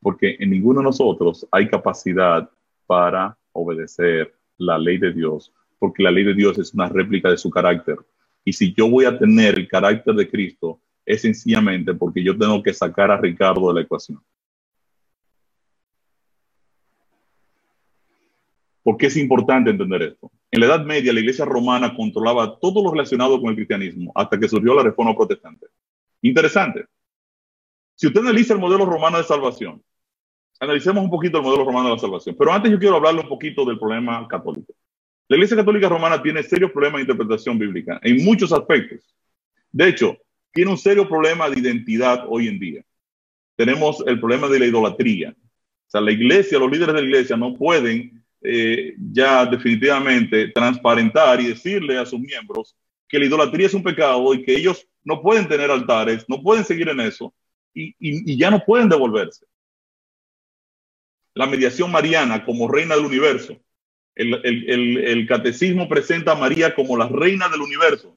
[0.00, 2.48] porque en ninguno de nosotros hay capacidad
[2.86, 7.36] para obedecer la ley de Dios, porque la ley de Dios es una réplica de
[7.36, 7.96] su carácter.
[8.44, 12.62] Y si yo voy a tener el carácter de Cristo, es sencillamente porque yo tengo
[12.62, 14.20] que sacar a Ricardo de la ecuación.
[18.82, 20.30] ¿Por qué es importante entender esto?
[20.50, 24.38] En la Edad Media, la Iglesia romana controlaba todo lo relacionado con el cristianismo hasta
[24.38, 25.66] que surgió la Reforma Protestante.
[26.22, 26.86] Interesante.
[27.94, 29.82] Si usted analiza el modelo romano de salvación,
[30.60, 32.34] analicemos un poquito el modelo romano de la salvación.
[32.38, 34.72] Pero antes yo quiero hablarle un poquito del problema católico.
[35.28, 39.14] La Iglesia Católica Romana tiene serios problemas de interpretación bíblica en muchos aspectos.
[39.70, 40.16] De hecho,
[40.52, 42.84] tiene un serio problema de identidad hoy en día.
[43.54, 45.36] Tenemos el problema de la idolatría.
[45.38, 51.40] O sea, la iglesia, los líderes de la iglesia no pueden eh, ya definitivamente transparentar
[51.40, 52.76] y decirle a sus miembros
[53.08, 56.64] que la idolatría es un pecado y que ellos no pueden tener altares, no pueden
[56.64, 57.34] seguir en eso
[57.74, 59.46] y, ya no pueden devolverse.
[61.34, 63.56] La mediación mariana como reina del universo.
[64.18, 68.16] El, catecismo presenta a María como la reina del universo.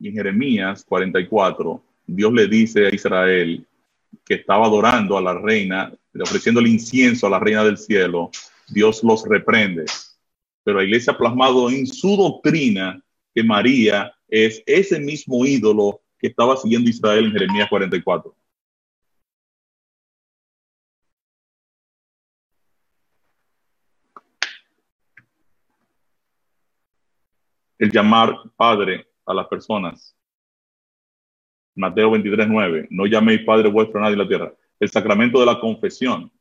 [0.00, 3.64] Y en Jeremías 44, Dios le dice a Israel
[4.24, 8.30] que estaba adorando a la reina ofreciendo el incienso a la reina del cielo,
[8.68, 9.84] Dios los reprende.
[10.64, 13.00] Pero la iglesia ha plasmado en su doctrina
[13.34, 18.34] que María es ese mismo ídolo que estaba siguiendo Israel en Jeremías 44.
[27.84, 30.16] El llamar padre a las personas.
[31.74, 32.86] Mateo 23, 9.
[32.88, 36.32] No llaméis padre vuestro a nadie en la tierra el sacramento de la confesión.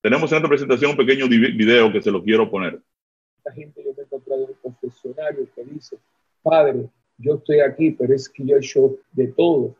[0.00, 2.80] Tenemos en esta presentación un pequeño video que se lo quiero poner.
[3.36, 5.98] Esta gente yo me he encontrado en un confesionario que dice,
[6.42, 9.76] Padre, yo estoy aquí, pero es que yo he hecho de todo.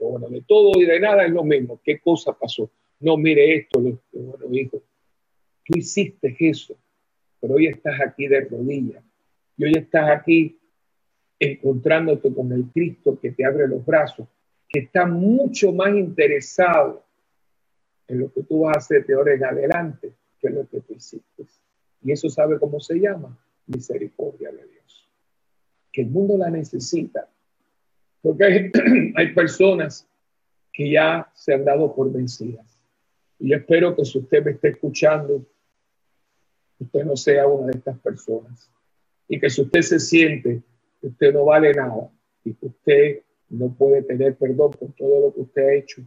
[0.00, 1.80] Bueno, de todo y de nada es lo mismo.
[1.84, 2.68] ¿Qué cosa pasó?
[2.98, 4.82] No, mire esto, bueno, hijo,
[5.64, 6.74] tú hiciste eso,
[7.40, 9.05] pero hoy estás aquí de rodillas.
[9.56, 10.58] Y hoy estás aquí
[11.38, 14.26] encontrándote con el Cristo que te abre los brazos,
[14.68, 17.04] que está mucho más interesado
[18.08, 20.94] en lo que tú vas a hacer de ahora en adelante que lo que tú
[20.94, 21.44] hiciste.
[22.02, 25.10] Y eso sabe cómo se llama, misericordia de Dios.
[25.92, 27.28] Que el mundo la necesita.
[28.22, 28.72] Porque hay,
[29.16, 30.06] hay personas
[30.72, 32.66] que ya se han dado por vencidas.
[33.38, 35.44] Y yo espero que si usted me está escuchando,
[36.78, 38.70] usted no sea una de estas personas.
[39.28, 40.62] Y que si usted se siente
[41.06, 42.10] usted no vale nada
[42.44, 46.02] y que usted no puede tener perdón por todo lo que usted ha hecho,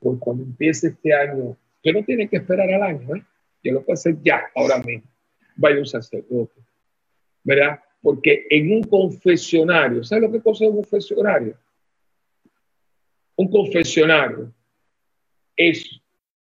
[0.00, 3.22] pues cuando empiece este año, usted no tiene que esperar al año, ¿eh?
[3.62, 5.08] Yo lo puede hacer ya, ahora mismo.
[5.56, 6.60] Vaya un sacerdote,
[7.42, 7.80] ¿verdad?
[8.02, 11.58] Porque en un confesionario, ¿sabe lo que cosa es un confesionario?
[13.36, 14.52] Un confesionario
[15.56, 16.00] es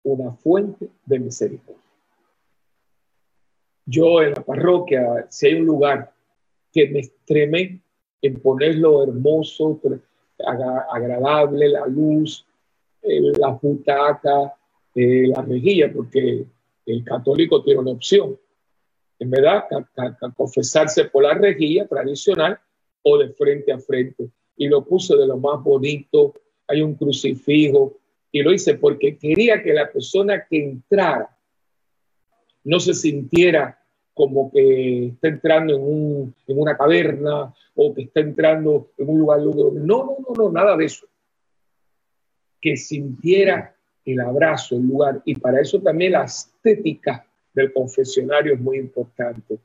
[0.02, 1.77] una fuente de misericordia.
[3.90, 6.12] Yo en la parroquia, si hay un lugar
[6.70, 7.80] que me estreme
[8.20, 9.80] en ponerlo hermoso,
[10.92, 12.46] agradable, la luz,
[13.02, 14.54] la butaca,
[14.94, 16.44] eh, la rejilla, porque
[16.84, 18.38] el católico tiene una opción.
[19.18, 19.64] En verdad,
[20.36, 22.60] confesarse por la rejilla tradicional
[23.02, 24.28] o de frente a frente.
[24.58, 26.34] Y lo puse de lo más bonito.
[26.66, 27.96] Hay un crucifijo.
[28.30, 31.34] Y lo hice porque quería que la persona que entrara
[32.64, 33.77] no se sintiera
[34.18, 39.20] como que está entrando en, un, en una caverna o que está entrando en un
[39.20, 41.06] lugar No, no, no, no, nada de eso.
[42.60, 45.22] Que sintiera el abrazo, el lugar.
[45.24, 49.56] Y para eso también la estética del confesionario es muy importante.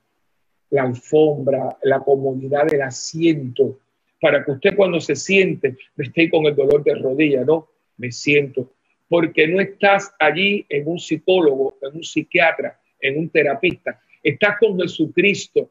[0.69, 3.79] La alfombra, la comodidad del asiento,
[4.21, 8.11] para que usted cuando se siente no esté con el dolor de rodilla, no, me
[8.11, 8.69] siento.
[9.09, 14.79] Porque no estás allí en un psicólogo, en un psiquiatra, en un terapista, Estás con
[14.79, 15.69] Jesucristo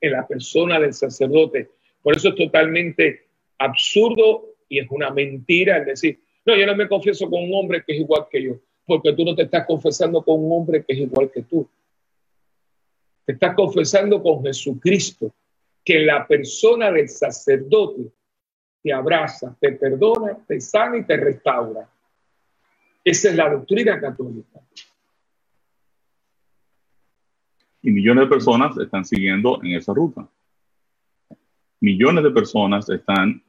[0.00, 1.68] en la persona del sacerdote.
[2.02, 3.26] Por eso es totalmente
[3.58, 7.84] absurdo y es una mentira el decir, no, yo no me confieso con un hombre
[7.86, 10.94] que es igual que yo, porque tú no te estás confesando con un hombre que
[10.94, 11.68] es igual que tú.
[13.26, 15.34] Te estás confesando con Jesucristo,
[15.84, 18.10] que la persona del sacerdote
[18.82, 21.86] te abraza, te perdona, te sana y te restaura.
[23.04, 24.60] Esa es la doctrina católica
[27.88, 30.28] y millones de personas están siguiendo en esa ruta.
[31.80, 33.42] Millones de personas están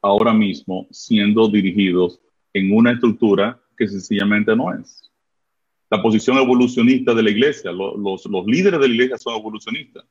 [0.00, 2.18] ahora mismo siendo dirigidos
[2.54, 5.12] en una estructura que sencillamente no es.
[5.90, 10.04] La posición evolucionista de la iglesia, los, líderes de la iglesia son evolucionistas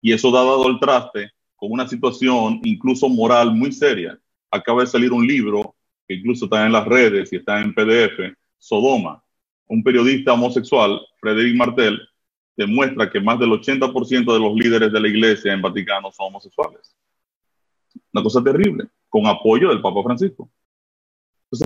[0.00, 4.18] y eso ha dado el traste con una situación incluso moral muy seria.
[4.50, 5.74] Acaba de salir un libro
[6.08, 9.22] que incluso está en las redes y está en PDF, Sodoma.
[9.66, 12.00] Un periodista homosexual, Frederic Martel,
[12.56, 16.96] demuestra que más del 80% de los líderes de la iglesia en Vaticano son homosexuales.
[18.12, 20.50] Una cosa terrible, con apoyo del Papa Francisco.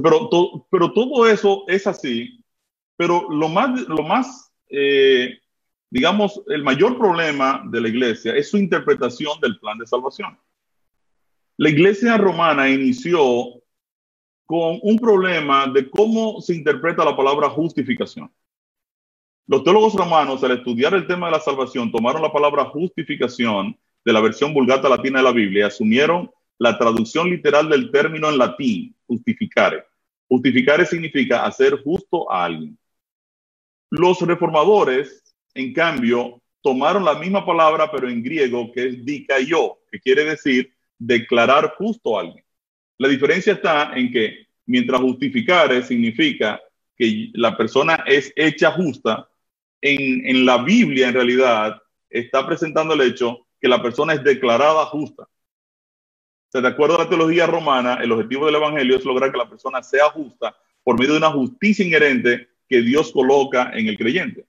[0.03, 0.29] pero,
[0.93, 2.45] todo eso es así,
[2.97, 5.41] pero lo más, lo más eh,
[5.91, 10.39] digamos, el mayor problema de la iglesia es su interpretación del plan de salvación.
[11.57, 13.61] La iglesia romana inició
[14.47, 18.33] con un problema de cómo se interpreta la palabra justificación.
[19.47, 24.13] Los teólogos romanos, al estudiar el tema de la salvación, tomaron la palabra justificación de
[24.13, 28.39] la versión vulgata latina de la Biblia y asumieron la traducción literal del término en
[28.39, 29.85] latín, justificare.
[30.29, 32.79] Justificare significa hacer justo a alguien.
[33.91, 39.99] Los reformadores, en cambio, tomaron la misma palabra, pero en griego, que es dikaio, que
[39.99, 42.45] quiere decir declarar justo a alguien.
[42.99, 46.61] La diferencia está en que mientras justificare significa
[46.95, 49.30] que la persona es hecha justa,
[49.81, 55.29] en, la Biblia en realidad está presentando el hecho que la persona es declarada justa.
[56.53, 59.83] de acuerdo a la teología romana, el objetivo del Evangelio es lograr que la persona
[59.83, 64.47] sea justa por medio de una justicia inherente que Dios coloca en el creyente.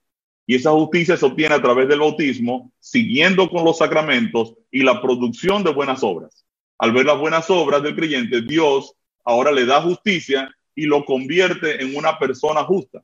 [0.47, 5.01] Y esa justicia se obtiene a través del bautismo, siguiendo con los sacramentos y la
[5.01, 6.45] producción de buenas obras.
[6.77, 11.81] Al ver las buenas obras del creyente, Dios ahora le da justicia y lo convierte
[11.81, 13.03] en una persona justa.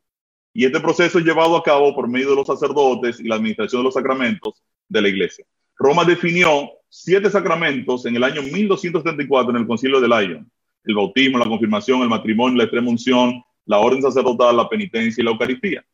[0.57, 3.81] Y este proceso es llevado a cabo por medio de los sacerdotes y la administración
[3.81, 5.45] de los sacramentos de la iglesia.
[5.77, 10.51] Roma definió siete sacramentos en el año 1274 en el concilio de Lyon.
[10.83, 15.25] El bautismo, la confirmación, el matrimonio, la extrema unción, la orden sacerdotal, la penitencia y
[15.25, 15.85] la Eucaristía.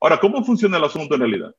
[0.00, 1.54] Ahora, ¿cómo funciona el asunto en realidad?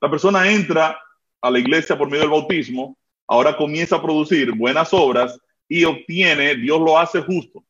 [0.00, 0.96] La persona entra
[1.40, 2.96] a la iglesia por medio del bautismo,
[3.26, 5.36] ahora comienza a producir buenas obras
[5.68, 7.64] y obtiene, Dios lo hace justo.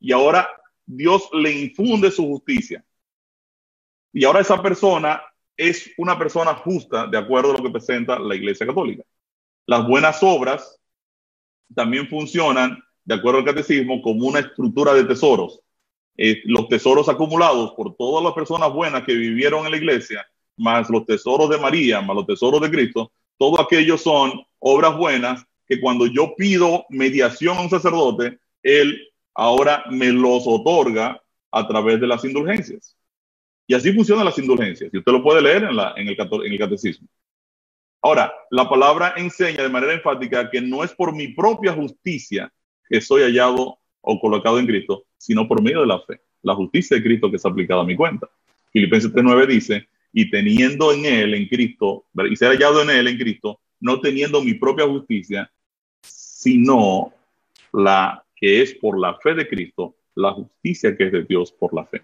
[0.00, 0.48] Y ahora
[0.84, 2.84] Dios le infunde su justicia.
[4.12, 5.22] Y ahora esa persona
[5.56, 9.04] es una persona justa de acuerdo a lo que presenta la Iglesia Católica.
[9.66, 10.80] Las buenas obras
[11.74, 15.60] también funcionan, de acuerdo al catecismo, como una estructura de tesoros.
[16.16, 20.90] Eh, los tesoros acumulados por todas las personas buenas que vivieron en la iglesia, más
[20.90, 25.80] los tesoros de María, más los tesoros de Cristo, todo aquello son obras buenas que
[25.80, 32.06] cuando yo pido mediación a un sacerdote, él ahora me los otorga a través de
[32.06, 32.96] las indulgencias.
[33.70, 34.92] Y así funcionan las indulgencias.
[34.92, 37.06] Y usted lo puede leer en, el, en el catecismo.
[38.02, 42.52] Ahora, la palabra enseña de manera enfática que no es por mi propia justicia
[42.88, 46.20] que soy hallado o colocado en Cristo, sino por medio de la fe.
[46.42, 48.28] La justicia de Cristo que es aplicada a mi cuenta.
[48.72, 53.18] Filipenses 3.9 dice, y teniendo en él, en Cristo, y ser hallado en él, en
[53.18, 55.48] Cristo, no teniendo mi propia justicia,
[56.02, 57.12] sino
[57.72, 61.72] la que es por la fe de Cristo, la justicia que es de Dios por
[61.72, 62.02] la fe.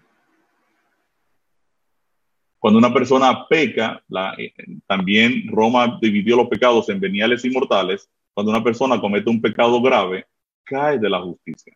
[2.67, 4.03] Cuando una persona peca,
[4.37, 4.53] eh,
[4.85, 8.09] también Roma dividió los pecados en veniales y mortales.
[8.33, 10.25] Cuando una persona comete un pecado grave,
[10.65, 11.73] cae de la justicia.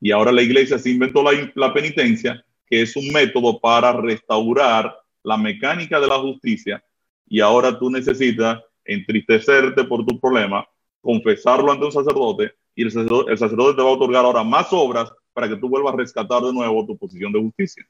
[0.00, 4.96] Y ahora la iglesia se inventó la, la penitencia, que es un método para restaurar
[5.24, 6.80] la mecánica de la justicia.
[7.26, 10.64] Y ahora tú necesitas entristecerte por tu problema,
[11.00, 15.48] confesarlo ante un sacerdote y el sacerdote te va a otorgar ahora más obras para
[15.48, 17.84] que tú vuelvas a rescatar de nuevo tu posición de justicia.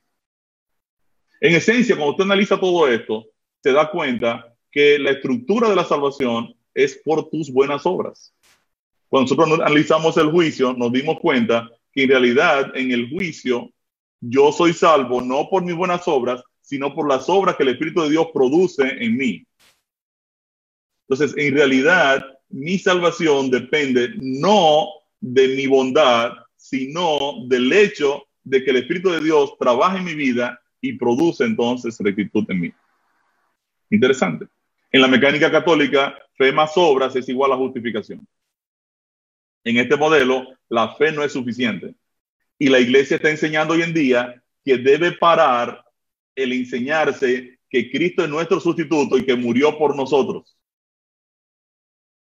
[1.42, 3.26] En esencia, cuando usted analiza todo esto,
[3.60, 8.32] se da cuenta que la estructura de la salvación es por tus buenas obras.
[9.08, 13.72] Cuando nosotros analizamos el juicio, nos dimos cuenta que en realidad en el juicio
[14.20, 18.02] yo soy salvo no por mis buenas obras, sino por las obras que el Espíritu
[18.02, 19.44] de Dios produce en mí.
[21.08, 24.86] Entonces, en realidad, mi salvación depende no
[25.18, 30.14] de mi bondad, sino del hecho de que el Espíritu de Dios trabaja en mi
[30.14, 32.72] vida y produce entonces rectitud en mí.
[33.88, 34.46] Interesante.
[34.90, 38.26] En la mecánica católica, fe más obras es igual a justificación.
[39.64, 41.94] En este modelo, la fe no es suficiente.
[42.58, 45.84] Y la iglesia está enseñando hoy en día que debe parar
[46.34, 50.56] el enseñarse que Cristo es nuestro sustituto y que murió por nosotros.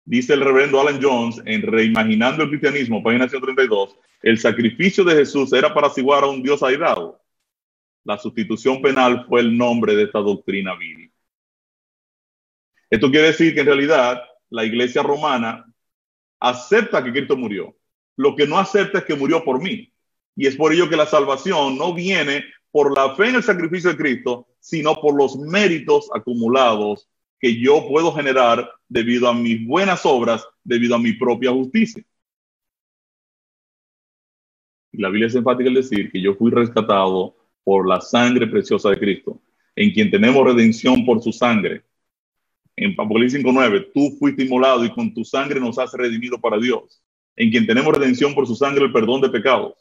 [0.04, 5.52] Dice el reverendo Alan Jones en Reimaginando el Cristianismo, página 132, el sacrificio de Jesús
[5.52, 7.17] era para asiguar a un Dios airado
[8.08, 11.14] la sustitución penal fue el nombre de esta doctrina bíblica.
[12.88, 15.70] Esto quiere decir que en realidad la iglesia romana
[16.40, 17.76] acepta que Cristo murió.
[18.16, 19.92] Lo que no acepta es que murió por mí.
[20.34, 23.90] Y es por ello que la salvación no viene por la fe en el sacrificio
[23.90, 30.06] de Cristo, sino por los méritos acumulados que yo puedo generar debido a mis buenas
[30.06, 32.02] obras, debido a mi propia justicia.
[34.92, 38.98] La Biblia es enfática al decir que yo fui rescatado por la sangre preciosa de
[38.98, 39.40] Cristo,
[39.76, 41.84] en quien tenemos redención por su sangre.
[42.76, 47.02] En Apocalipsis 5.9, tú fuiste inmolado y con tu sangre nos has redimido para Dios,
[47.36, 49.74] en quien tenemos redención por su sangre, el perdón de pecados.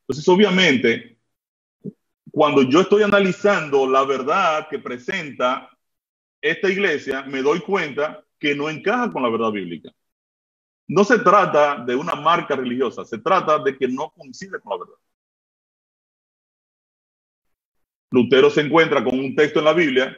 [0.00, 1.18] Entonces, obviamente,
[2.30, 5.70] cuando yo estoy analizando la verdad que presenta
[6.40, 9.90] esta iglesia, me doy cuenta que no encaja con la verdad bíblica.
[10.86, 14.84] No se trata de una marca religiosa, se trata de que no coincide con la
[14.84, 15.00] verdad.
[18.14, 20.16] Lutero se encuentra con un texto en la Biblia,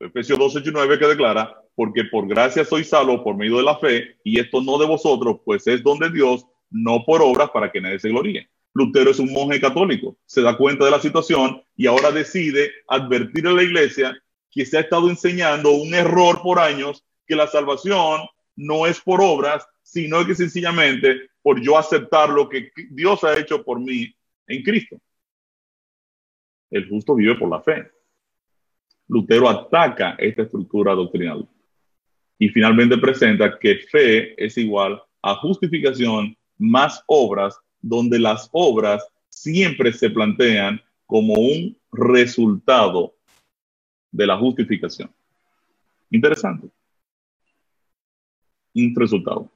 [0.00, 4.16] Efesios 12, 9, que declara, porque por gracia soy salvo por medio de la fe,
[4.24, 7.80] y esto no de vosotros, pues es don de Dios, no por obras para que
[7.80, 8.48] nadie se gloríe.
[8.74, 13.46] Lutero es un monje católico, se da cuenta de la situación y ahora decide advertir
[13.46, 14.20] a la iglesia
[14.50, 18.22] que se ha estado enseñando un error por años, que la salvación
[18.56, 23.64] no es por obras, sino que sencillamente por yo aceptar lo que Dios ha hecho
[23.64, 24.12] por mí
[24.48, 25.00] en Cristo.
[26.70, 27.90] El justo vive por la fe.
[29.08, 31.48] Lutero ataca esta estructura doctrinal
[32.38, 39.92] y finalmente presenta que fe es igual a justificación más obras, donde las obras siempre
[39.92, 43.14] se plantean como un resultado
[44.10, 45.10] de la justificación.
[46.10, 46.68] Interesante.
[48.74, 49.50] Un resultado.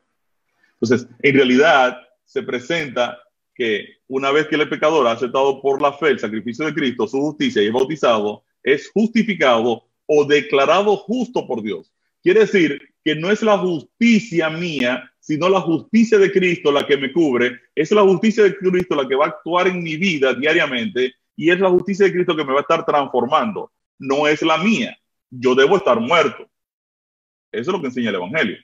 [0.75, 3.19] Entonces, en realidad se presenta
[3.55, 7.07] que una vez que el pecador ha aceptado por la fe el sacrificio de Cristo,
[7.07, 11.93] su justicia y es bautizado, es justificado o declarado justo por Dios.
[12.23, 16.97] Quiere decir que no es la justicia mía, sino la justicia de Cristo la que
[16.97, 17.61] me cubre.
[17.75, 21.51] Es la justicia de Cristo la que va a actuar en mi vida diariamente y
[21.51, 23.73] es la justicia de Cristo que me va a estar transformando.
[23.99, 24.97] No es la mía.
[25.31, 26.49] Yo debo estar muerto.
[27.51, 28.59] Eso es lo que enseña el Evangelio.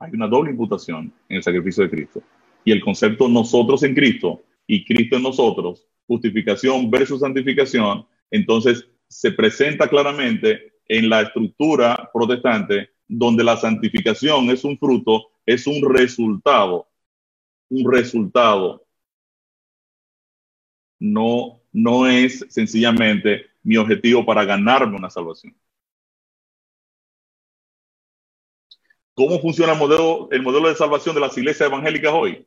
[0.00, 2.22] Hay una doble imputación en el sacrificio de Cristo.
[2.64, 9.32] Y el concepto nosotros en Cristo y Cristo en nosotros, justificación versus santificación, entonces se
[9.32, 16.88] presenta claramente en la estructura protestante, donde la santificación es un fruto, es un resultado,
[17.68, 18.86] un resultado.
[20.98, 25.54] No, no es sencillamente mi objetivo para ganarme una salvación.
[29.14, 32.46] ¿Cómo funciona el modelo, el modelo de salvación de las iglesias evangélicas hoy?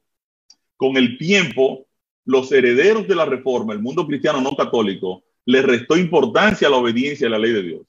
[0.78, 1.86] Con el tiempo,
[2.26, 6.78] los herederos de la reforma, el mundo cristiano no católico, le restó importancia a la
[6.78, 7.82] obediencia a la ley de Dios.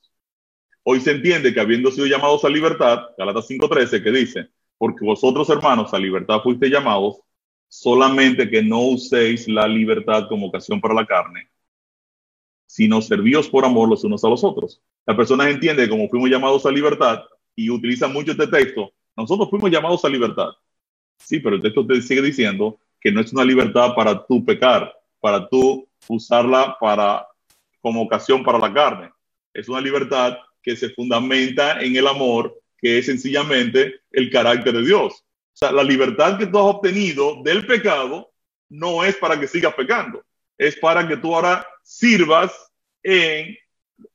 [0.82, 5.48] Hoy se entiende que habiendo sido llamados a libertad, Galatas 5.13, que dice, porque vosotros
[5.48, 7.20] hermanos a libertad fuiste llamados,
[7.68, 11.48] solamente que no uséis la libertad como ocasión para la carne,
[12.66, 14.82] sino servíos por amor los unos a los otros.
[15.06, 17.24] La persona entiende que como fuimos llamados a libertad
[17.57, 20.48] y utiliza mucho este texto, nosotros fuimos llamados a libertad.
[21.18, 24.92] Sí, pero el texto te sigue diciendo que no es una libertad para tú pecar,
[25.20, 27.26] para tú usarla para
[27.80, 29.11] como ocasión para la carne.
[29.52, 34.84] Es una libertad que se fundamenta en el amor, que es sencillamente el carácter de
[34.84, 35.12] Dios.
[35.12, 38.32] O sea, la libertad que tú has obtenido del pecado
[38.70, 40.24] no es para que sigas pecando,
[40.59, 42.52] es para que tú ahora sirvas
[43.02, 43.57] en,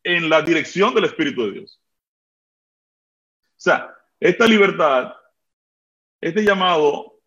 [0.03, 1.79] en la dirección del Espíritu de Dios.
[3.59, 5.13] O sea, esta libertad,
[6.21, 7.19] este llamado,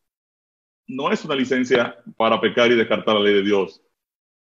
[0.87, 3.83] no es una licencia para pecar y descartar la ley de Dios.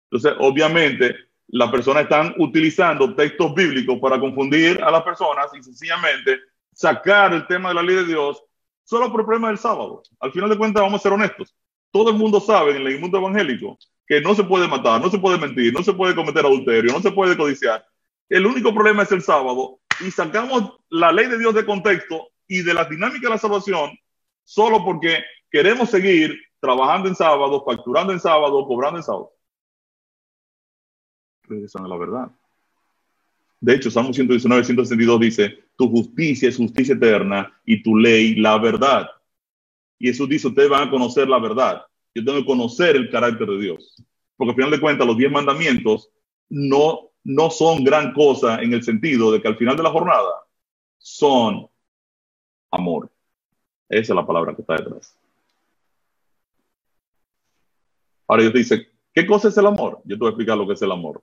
[0.09, 1.17] Entonces, obviamente,
[1.49, 6.39] las personas están utilizando textos bíblicos para confundir a las personas y sencillamente
[6.73, 8.41] sacar el tema de la ley de Dios
[8.85, 10.05] solo por el problema del sábado.
[10.21, 11.57] Al final de cuentas, vamos a ser honestos.
[11.91, 13.77] Todo el mundo sabe en el mundo evangélico
[14.07, 17.01] que no se puede matar, no se puede mentir, no se puede cometer adulterio, no
[17.01, 17.85] se puede codiciar.
[18.29, 22.63] El único problema es el sábado y sacamos la ley de Dios de contexto y
[22.63, 23.91] de la dinámica de la salvación
[24.45, 29.33] solo porque queremos seguir trabajando en sábado, facturando en sábado, cobrando en sábado
[31.51, 32.31] regresan a la verdad.
[33.61, 38.57] De hecho, Salmo 119, 162 dice, tu justicia es justicia eterna y tu ley la
[38.57, 39.11] verdad.
[39.99, 41.83] Y Jesús dice, ustedes van a conocer la verdad.
[42.15, 44.03] Yo tengo que conocer el carácter de Dios.
[44.37, 46.09] Porque al final de cuentas, los diez mandamientos
[46.49, 50.47] no, no son gran cosa en el sentido de que al final de la jornada
[50.99, 51.69] son
[52.71, 53.11] amor.
[53.89, 55.17] Esa es la palabra que está detrás.
[58.27, 60.01] Ahora yo te ¿qué cosa es el amor?
[60.05, 61.23] Yo te voy a explicar lo que es el amor.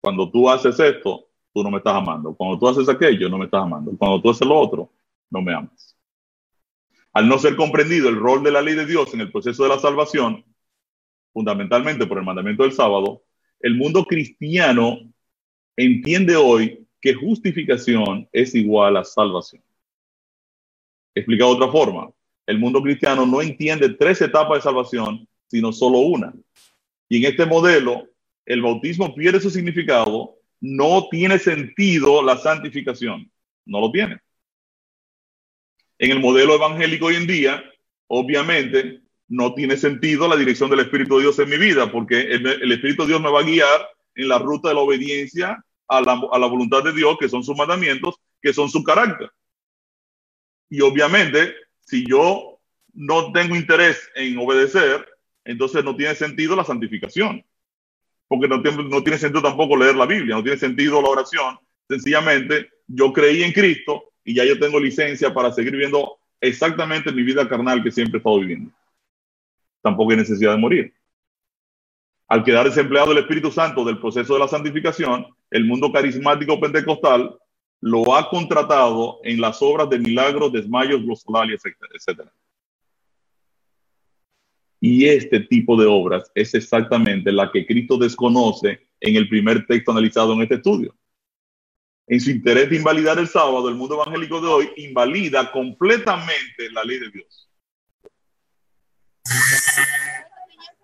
[0.00, 2.34] Cuando tú haces esto, tú no me estás amando.
[2.34, 3.92] Cuando tú haces aquello, no me estás amando.
[3.96, 4.92] Cuando tú haces lo otro,
[5.30, 5.96] no me amas.
[7.12, 9.70] Al no ser comprendido el rol de la ley de Dios en el proceso de
[9.70, 10.44] la salvación,
[11.32, 13.24] fundamentalmente por el mandamiento del sábado,
[13.60, 14.98] el mundo cristiano
[15.78, 19.62] entiende hoy que justificación es igual a salvación.
[21.14, 22.10] Explicado otra forma,
[22.46, 26.34] el mundo cristiano no entiende tres etapas de salvación, sino solo una.
[27.08, 28.08] Y en este modelo,
[28.44, 33.30] el bautismo pierde su significado, no tiene sentido la santificación.
[33.64, 34.18] No lo tiene.
[35.98, 37.62] En el modelo evangélico hoy en día,
[38.08, 42.72] obviamente, no tiene sentido la dirección del Espíritu de Dios en mi vida, porque el,
[42.72, 46.20] Espíritu de Dios me va a guiar en la ruta de la obediencia a la,
[46.30, 49.30] a la voluntad de Dios, que son sus mandamientos, que son su carácter.
[50.70, 52.60] Y obviamente, si yo
[52.92, 55.08] no tengo interés en obedecer,
[55.44, 57.44] entonces no tiene sentido la santificación
[58.28, 61.58] porque no tiene, no tiene sentido tampoco leer la Biblia, no tiene sentido la oración.
[61.88, 67.22] Sencillamente, yo creí en Cristo y ya yo tengo licencia para seguir viviendo exactamente mi
[67.22, 68.70] vida carnal que siempre he estado viviendo.
[69.80, 70.94] Tampoco hay necesidad de morir.
[72.28, 77.38] Al quedar desempleado el Espíritu Santo del proceso de la santificación, el mundo carismático pentecostal
[77.80, 81.62] lo ha contratado en las obras de milagros, desmayos, glosolalias,
[81.94, 82.30] etcétera.
[84.80, 89.92] Y este tipo de obras es exactamente la que Cristo desconoce en el primer texto
[89.92, 90.94] analizado en este estudio.
[92.06, 96.84] En su interés de invalidar el sábado, el mundo evangélico de hoy invalida completamente la
[96.84, 97.48] ley de Dios.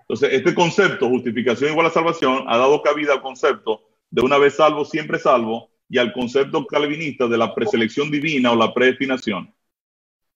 [0.08, 4.54] Entonces, este concepto, justificación igual a salvación, ha dado cabida al concepto de una vez
[4.54, 9.52] salvo, siempre salvo, y al concepto calvinista de la preselección divina o la predestinación.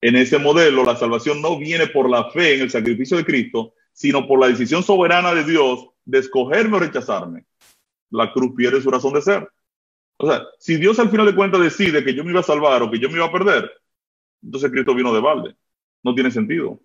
[0.01, 3.75] En ese modelo, la salvación no viene por la fe en el sacrificio de Cristo,
[3.93, 7.45] sino por la decisión soberana de Dios de escogerme o rechazarme.
[8.11, 9.49] La cruz pierde su razón de ser.
[10.16, 12.83] O sea, si Dios al final de cuentas decide que yo me iba a salvar
[12.83, 13.71] o que yo me iba a perder,
[14.43, 15.57] entonces Cristo vino de balde.
[16.03, 16.81] No tiene sentido.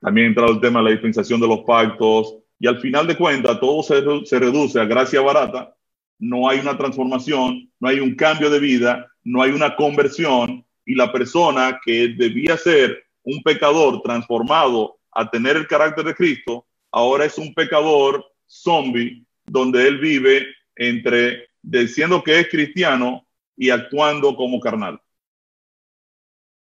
[0.00, 3.60] También entra el tema de la dispensación de los pactos y al final de cuentas
[3.60, 5.74] todo se, se reduce a gracia barata.
[6.18, 10.94] No hay una transformación, no hay un cambio de vida, no hay una conversión y
[10.94, 17.24] la persona que debía ser un pecador transformado a tener el carácter de Cristo, ahora
[17.24, 20.46] es un pecador zombie donde él vive
[20.76, 23.26] entre diciendo que es cristiano
[23.56, 25.00] y actuando como carnal.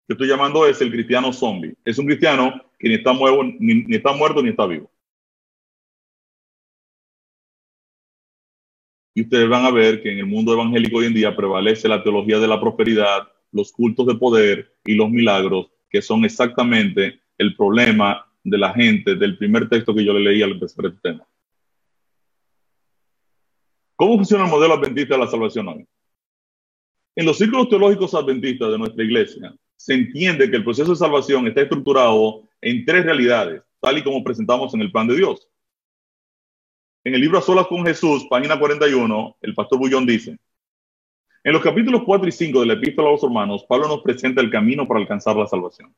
[0.09, 1.75] Yo estoy llamando es el cristiano zombie.
[1.85, 4.91] Es un cristiano que ni está, muerto, ni, ni está muerto ni está vivo.
[9.15, 12.03] Y ustedes van a ver que en el mundo evangélico hoy en día prevalece la
[12.03, 17.55] teología de la prosperidad, los cultos de poder y los milagros, que son exactamente el
[17.55, 21.29] problema de la gente del primer texto que yo le leí al empezar este tema.
[23.97, 25.87] ¿Cómo funciona el modelo adventista de la salvación hoy?
[27.17, 31.47] En los círculos teológicos adventistas de nuestra iglesia, se entiende que el proceso de salvación
[31.47, 35.49] está estructurado en tres realidades, tal y como presentamos en el plan de Dios.
[37.05, 40.37] En el libro A Solas con Jesús, página 41, el pastor Bullón dice,
[41.45, 44.41] en los capítulos 4 y 5 de la epístola a los hermanos, Pablo nos presenta
[44.41, 45.95] el camino para alcanzar la salvación.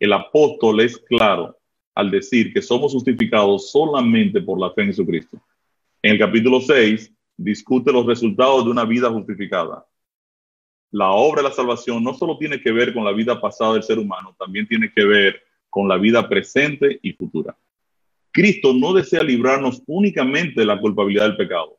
[0.00, 1.58] El apóstol es claro
[1.94, 5.38] al decir que somos justificados solamente por la fe en Jesucristo.
[6.00, 9.86] En el capítulo 6, discute los resultados de una vida justificada.
[10.92, 13.82] La obra de la salvación no solo tiene que ver con la vida pasada del
[13.82, 17.56] ser humano, también tiene que ver con la vida presente y futura.
[18.30, 21.78] Cristo no desea librarnos únicamente de la culpabilidad del pecado,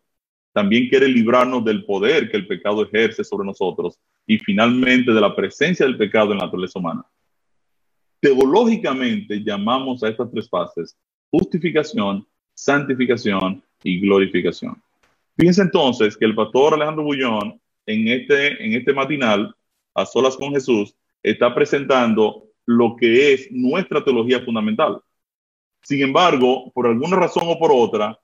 [0.51, 5.35] también quiere librarnos del poder que el pecado ejerce sobre nosotros y finalmente de la
[5.35, 7.05] presencia del pecado en la naturaleza humana.
[8.19, 10.97] Teológicamente llamamos a estas tres fases
[11.31, 14.81] justificación, santificación y glorificación.
[15.35, 19.55] Fíjense entonces que el pastor Alejandro Bullón, en este, en este matinal,
[19.93, 25.01] a solas con Jesús, está presentando lo que es nuestra teología fundamental.
[25.81, 28.19] Sin embargo, por alguna razón o por otra,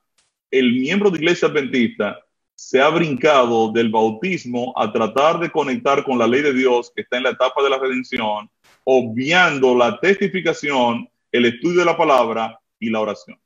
[0.50, 2.18] el miembro de Iglesia Adventista
[2.54, 7.02] se ha brincado del bautismo a tratar de conectar con la ley de Dios que
[7.02, 8.50] está en la etapa de la redención,
[8.84, 13.40] obviando la testificación, el estudio de la palabra y la oración.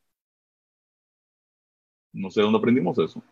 [2.12, 3.23] No sé dónde aprendimos eso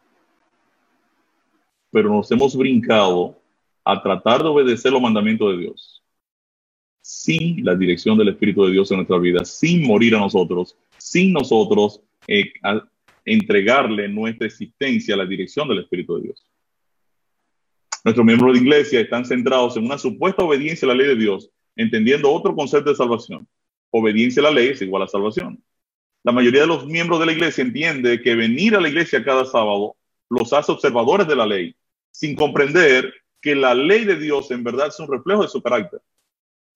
[1.92, 3.38] pero nos hemos brincado
[3.84, 6.02] a tratar de obedecer los mandamientos de Dios
[7.02, 11.32] sin la dirección del Espíritu de Dios en nuestra vida, sin morir a nosotros, sin
[11.32, 12.52] nosotros eh,
[13.24, 16.46] entregarle nuestra existencia a la dirección del Espíritu de Dios.
[18.04, 21.50] Nuestros miembros de iglesia están centrados en una supuesta obediencia a la ley de Dios,
[21.76, 23.46] entendiendo otro concepto de salvación.
[23.90, 25.62] Obediencia a la ley es igual a salvación.
[26.24, 29.44] La mayoría de los miembros de la iglesia entiende que venir a la iglesia cada
[29.44, 29.96] sábado
[30.30, 31.76] los hace observadores de la ley
[32.12, 36.00] sin comprender que la ley de Dios en verdad es un reflejo de su carácter.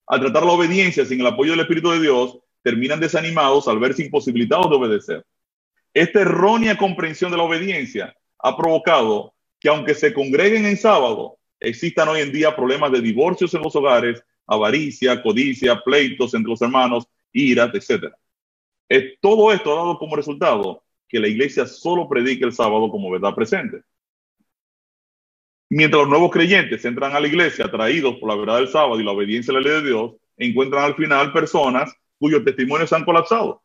[0.09, 4.05] Al tratar la obediencia sin el apoyo del Espíritu de Dios, terminan desanimados al verse
[4.05, 5.27] imposibilitados de obedecer.
[5.95, 12.09] Esta errónea comprensión de la obediencia ha provocado que aunque se congreguen en sábado, existan
[12.09, 17.07] hoy en día problemas de divorcios en los hogares, avaricia, codicia, pleitos entre los hermanos,
[17.33, 18.13] iras, etc.
[19.21, 23.35] todo esto ha dado como resultado que la iglesia solo predique el sábado como verdad
[23.35, 23.83] presente.
[25.69, 29.05] Mientras los nuevos creyentes entran a la iglesia atraídos por la verdad del sábado y
[29.05, 33.63] la obediencia a la ley de Dios, encuentran al final personas cuyos testimonios han colapsado.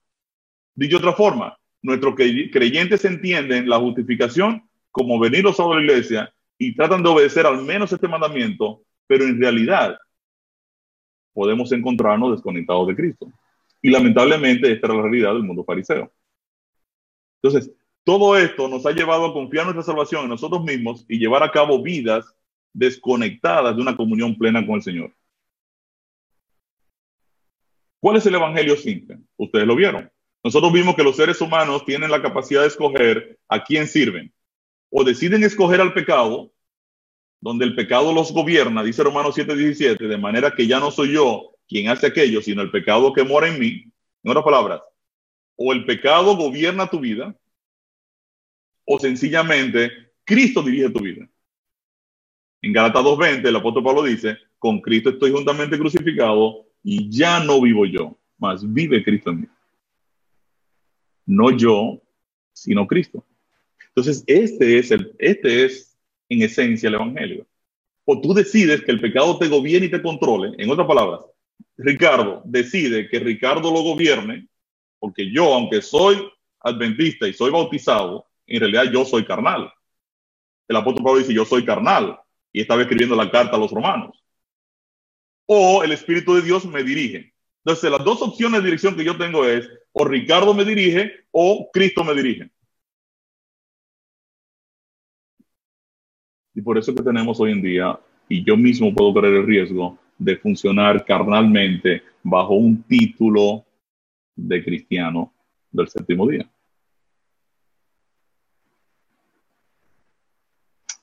[0.73, 5.85] Dicho de otra forma, nuestros creyentes entienden la justificación como venir los sábados a la
[5.85, 9.97] iglesia y tratan de obedecer al menos este mandamiento, pero en realidad
[11.33, 13.31] podemos encontrarnos desconectados de Cristo.
[13.81, 16.11] Y lamentablemente esta es la realidad del mundo fariseo.
[17.41, 17.73] Entonces,
[18.03, 21.51] todo esto nos ha llevado a confiar nuestra salvación en nosotros mismos y llevar a
[21.51, 22.25] cabo vidas
[22.73, 25.15] desconectadas de una comunión plena con el Señor.
[27.99, 29.19] ¿Cuál es el Evangelio simple?
[29.37, 30.11] Ustedes lo vieron.
[30.43, 34.33] Nosotros vimos que los seres humanos tienen la capacidad de escoger a quién sirven.
[34.89, 36.51] O deciden escoger al pecado,
[37.39, 41.55] donde el pecado los gobierna, dice Romanos 7:17, de manera que ya no soy yo
[41.67, 43.83] quien hace aquello, sino el pecado que mora en mí.
[44.23, 44.81] En otras palabras,
[45.55, 47.35] o el pecado gobierna tu vida,
[48.93, 49.89] o sencillamente
[50.25, 51.27] Cristo dirige tu vida.
[52.61, 57.61] En Gálatas 2.20 el apóstol Pablo dice, con Cristo estoy juntamente crucificado y ya no
[57.61, 59.47] vivo yo, mas vive Cristo en mí.
[61.25, 62.01] No yo,
[62.51, 63.25] sino Cristo.
[63.87, 67.47] Entonces, este es, el, este es en esencia el Evangelio.
[68.03, 70.51] O tú decides que el pecado te gobierne y te controle.
[70.57, 71.21] En otras palabras,
[71.77, 74.47] Ricardo decide que Ricardo lo gobierne,
[74.99, 76.17] porque yo, aunque soy
[76.59, 79.71] adventista y soy bautizado, en realidad yo soy carnal.
[80.67, 82.19] El apóstol Pablo dice, yo soy carnal,
[82.53, 84.23] y estaba escribiendo la carta a los romanos.
[85.45, 87.33] O el Espíritu de Dios me dirige.
[87.63, 91.69] Entonces, las dos opciones de dirección que yo tengo es, o Ricardo me dirige, o
[91.71, 92.49] Cristo me dirige.
[96.53, 99.97] Y por eso que tenemos hoy en día, y yo mismo puedo correr el riesgo
[100.17, 103.65] de funcionar carnalmente bajo un título
[104.35, 105.33] de cristiano
[105.71, 106.49] del séptimo día.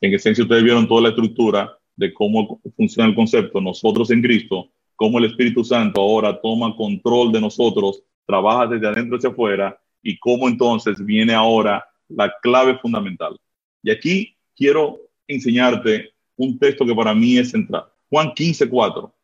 [0.01, 4.71] En esencia, ustedes vieron toda la estructura de cómo funciona el concepto, nosotros en Cristo,
[4.95, 10.19] cómo el Espíritu Santo ahora toma control de nosotros, trabaja desde adentro hacia afuera y
[10.19, 13.39] cómo entonces viene ahora la clave fundamental.
[13.83, 17.85] Y aquí quiero enseñarte un texto que para mí es central.
[18.09, 19.15] Juan 15, 4.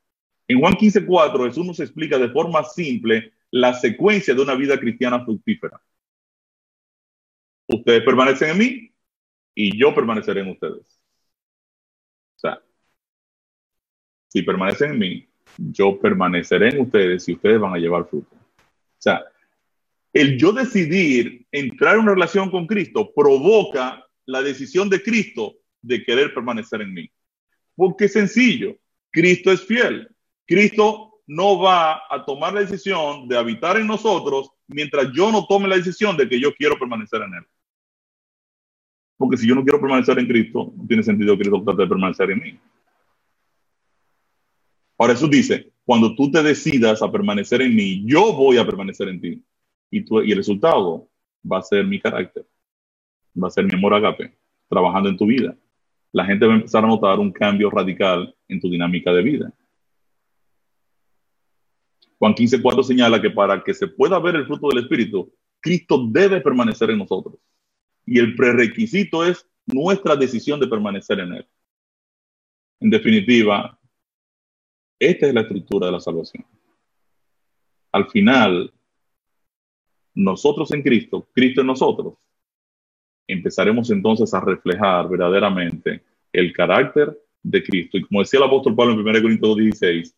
[0.48, 4.78] En Juan 15, 4 Jesús nos explica de forma simple la secuencia de una vida
[4.78, 5.80] cristiana fructífera.
[7.68, 8.93] Ustedes permanecen en mí
[9.54, 11.00] y yo permaneceré en ustedes.
[12.36, 12.62] O sea,
[14.28, 18.34] si permanecen en mí, yo permaneceré en ustedes y ustedes van a llevar fruto.
[18.34, 19.24] O sea,
[20.12, 26.02] el yo decidir entrar en una relación con Cristo provoca la decisión de Cristo de
[26.04, 27.10] querer permanecer en mí.
[27.76, 28.76] Porque es sencillo,
[29.10, 30.08] Cristo es fiel.
[30.46, 35.68] Cristo no va a tomar la decisión de habitar en nosotros mientras yo no tome
[35.68, 37.46] la decisión de que yo quiero permanecer en Él.
[39.16, 41.88] Porque si yo no quiero permanecer en Cristo, no tiene sentido que Cristo trate de
[41.88, 42.58] permanecer en mí.
[44.98, 49.08] Ahora Jesús dice, cuando tú te decidas a permanecer en mí, yo voy a permanecer
[49.08, 49.44] en ti.
[49.90, 51.08] Y, y el resultado
[51.50, 52.46] va a ser mi carácter,
[53.40, 54.36] va a ser mi amor agape,
[54.68, 55.56] trabajando en tu vida
[56.14, 59.52] la gente va a empezar a notar un cambio radical en tu dinámica de vida.
[62.20, 66.40] Juan 15.4 señala que para que se pueda ver el fruto del Espíritu, Cristo debe
[66.40, 67.34] permanecer en nosotros.
[68.06, 71.46] Y el prerequisito es nuestra decisión de permanecer en Él.
[72.80, 73.78] En definitiva,
[74.98, 76.44] esta es la estructura de la salvación.
[77.92, 78.72] Al final,
[80.14, 82.14] nosotros en Cristo, Cristo en nosotros,
[83.26, 86.02] empezaremos entonces a reflejar verdaderamente
[86.32, 87.98] el carácter de Cristo.
[87.98, 90.16] Y como decía el apóstol Pablo en 1 Corintios 16,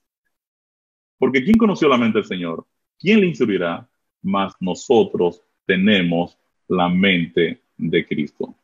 [1.18, 2.66] porque ¿quién conoció la mente del Señor?
[2.98, 3.88] ¿Quién le instruirá?
[4.22, 8.54] Mas nosotros tenemos la mente de Cristo.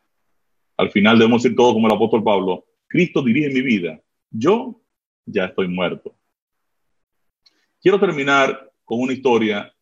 [0.77, 4.01] Al final debemos decir todo como el apóstol Pablo, Cristo dirige mi vida,
[4.31, 4.81] yo
[5.25, 6.15] ya estoy muerto.
[7.81, 9.73] Quiero terminar con una historia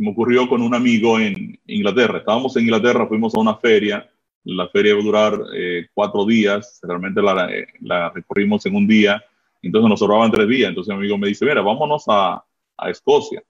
[0.00, 2.18] me ocurrió con un amigo en Inglaterra.
[2.18, 4.08] Estábamos en Inglaterra, fuimos a una feria.
[4.44, 6.80] La feria iba a durar eh, cuatro días.
[6.82, 9.22] Realmente la, eh, la, recorrimos en un día.
[9.60, 10.70] Entonces nos sobraban tres días.
[10.70, 12.44] Entonces mi amigo me dice, mira, vámonos a,
[12.76, 13.42] a Escocia.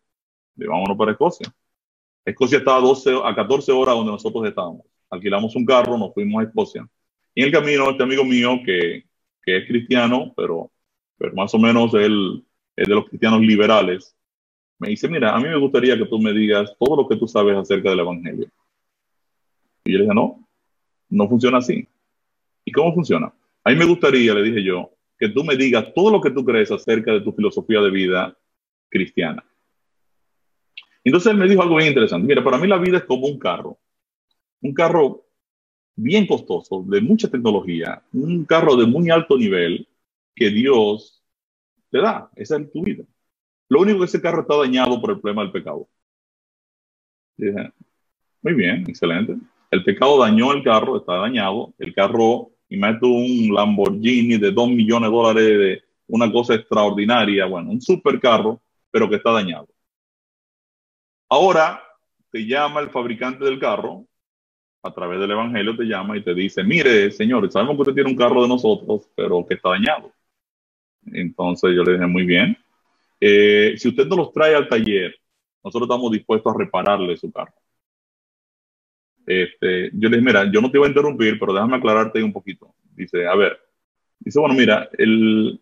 [0.57, 1.53] Y vámonos para Escocia.
[2.25, 4.83] Escocia estaba a, 12, a 14 horas donde nosotros estábamos.
[5.11, 6.89] Alquilamos un carro, nos fuimos a Escocia.
[7.35, 9.05] Y en el camino, este amigo mío, que,
[9.43, 10.71] que es cristiano, pero,
[11.17, 12.45] pero más o menos él
[12.77, 14.15] es de los cristianos liberales,
[14.79, 17.27] me dice, mira, a mí me gustaría que tú me digas todo lo que tú
[17.27, 18.49] sabes acerca del Evangelio.
[19.85, 20.47] Y yo le dije, no,
[21.09, 21.89] no funciona así.
[22.65, 23.33] ¿Y cómo funciona?
[23.65, 26.45] A mí me gustaría, le dije yo, que tú me digas todo lo que tú
[26.45, 28.37] crees acerca de tu filosofía de vida
[28.89, 29.45] cristiana.
[31.03, 32.27] Entonces él me dijo algo bien interesante.
[32.27, 33.79] Mira, para mí la vida es como un carro.
[34.61, 35.25] Un carro
[35.95, 39.89] bien costoso, de mucha tecnología, un carro de muy alto nivel
[40.35, 41.23] que Dios
[41.91, 42.31] te da.
[42.37, 43.05] Esa es tu vida.
[43.69, 45.89] Lo único que ese carro está dañado por el problema del pecado.
[48.43, 49.37] muy bien, excelente.
[49.71, 51.75] El pecado dañó el carro, está dañado.
[51.79, 57.71] El carro, imagínate un Lamborghini de 2 millones de dólares, de una cosa extraordinaria, bueno,
[57.71, 59.69] un super carro, pero que está dañado.
[61.29, 61.83] Ahora
[62.31, 64.07] te llama el fabricante del carro,
[64.83, 68.11] a través del Evangelio te llama y te dice, mire, señor, sabemos que usted tiene
[68.11, 70.13] un carro de nosotros, pero que está dañado.
[71.07, 72.57] Entonces yo le dije, muy bien,
[73.21, 75.15] eh, si usted no los trae al taller,
[75.65, 77.55] nosotros estamos dispuestos a repararle su carro.
[79.27, 82.33] Este, yo le dije, mira, yo no te voy a interrumpir, pero déjame aclararte un
[82.33, 82.75] poquito.
[82.95, 83.59] Dice, a ver,
[84.21, 85.61] dice, bueno, mira, el,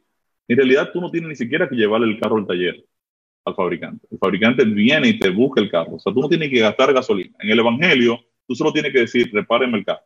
[0.48, 2.84] en realidad tú no tienes ni siquiera que llevarle el carro al taller
[3.44, 4.06] al fabricante.
[4.10, 5.94] El fabricante viene y te busca el carro.
[5.94, 7.36] O sea, tú no tienes que gastar gasolina.
[7.40, 10.04] En el Evangelio, tú solo tienes que decir, repáreme el carro.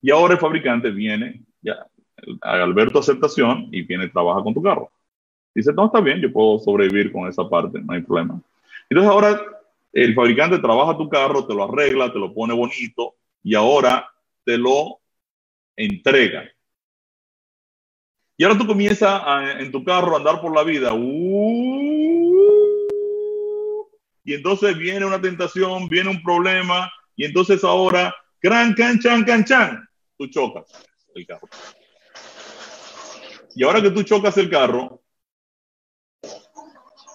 [0.00, 1.86] Y ahora el fabricante viene, ya,
[2.40, 4.90] al ver tu aceptación, y viene trabaja con tu carro.
[5.54, 8.40] Dice, no, está bien, yo puedo sobrevivir con esa parte, no hay problema.
[8.88, 9.40] Entonces ahora
[9.92, 14.08] el fabricante trabaja tu carro, te lo arregla, te lo pone bonito y ahora
[14.44, 15.00] te lo
[15.76, 16.50] entrega.
[18.36, 19.22] Y ahora tú comienzas
[19.60, 20.94] en tu carro a andar por la vida.
[20.94, 22.32] Uh,
[24.24, 29.44] y entonces viene una tentación, viene un problema, y entonces ahora cran, can, chan, can,
[29.44, 30.66] chan, tú chocas
[31.14, 31.48] el carro.
[33.54, 35.02] Y ahora que tú chocas el carro,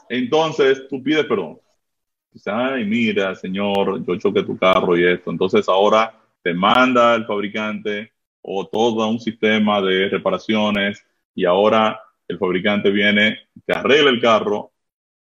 [0.10, 1.60] entonces tú pides perdón.
[2.32, 5.32] Dices, ay, mira, señor, yo choqué tu carro y esto.
[5.32, 11.04] Entonces ahora te manda el fabricante o todo un sistema de reparaciones
[11.36, 14.72] y ahora el fabricante viene, te arregla el carro,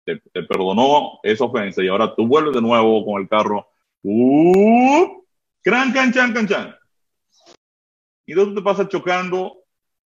[0.05, 3.69] te, perdonó esa ofensa y ahora tú vuelves de nuevo con el carro.
[4.09, 5.21] Uh,
[5.65, 6.77] cran, can, chan, can, chan.
[8.25, 9.65] Y entonces te pasas chocando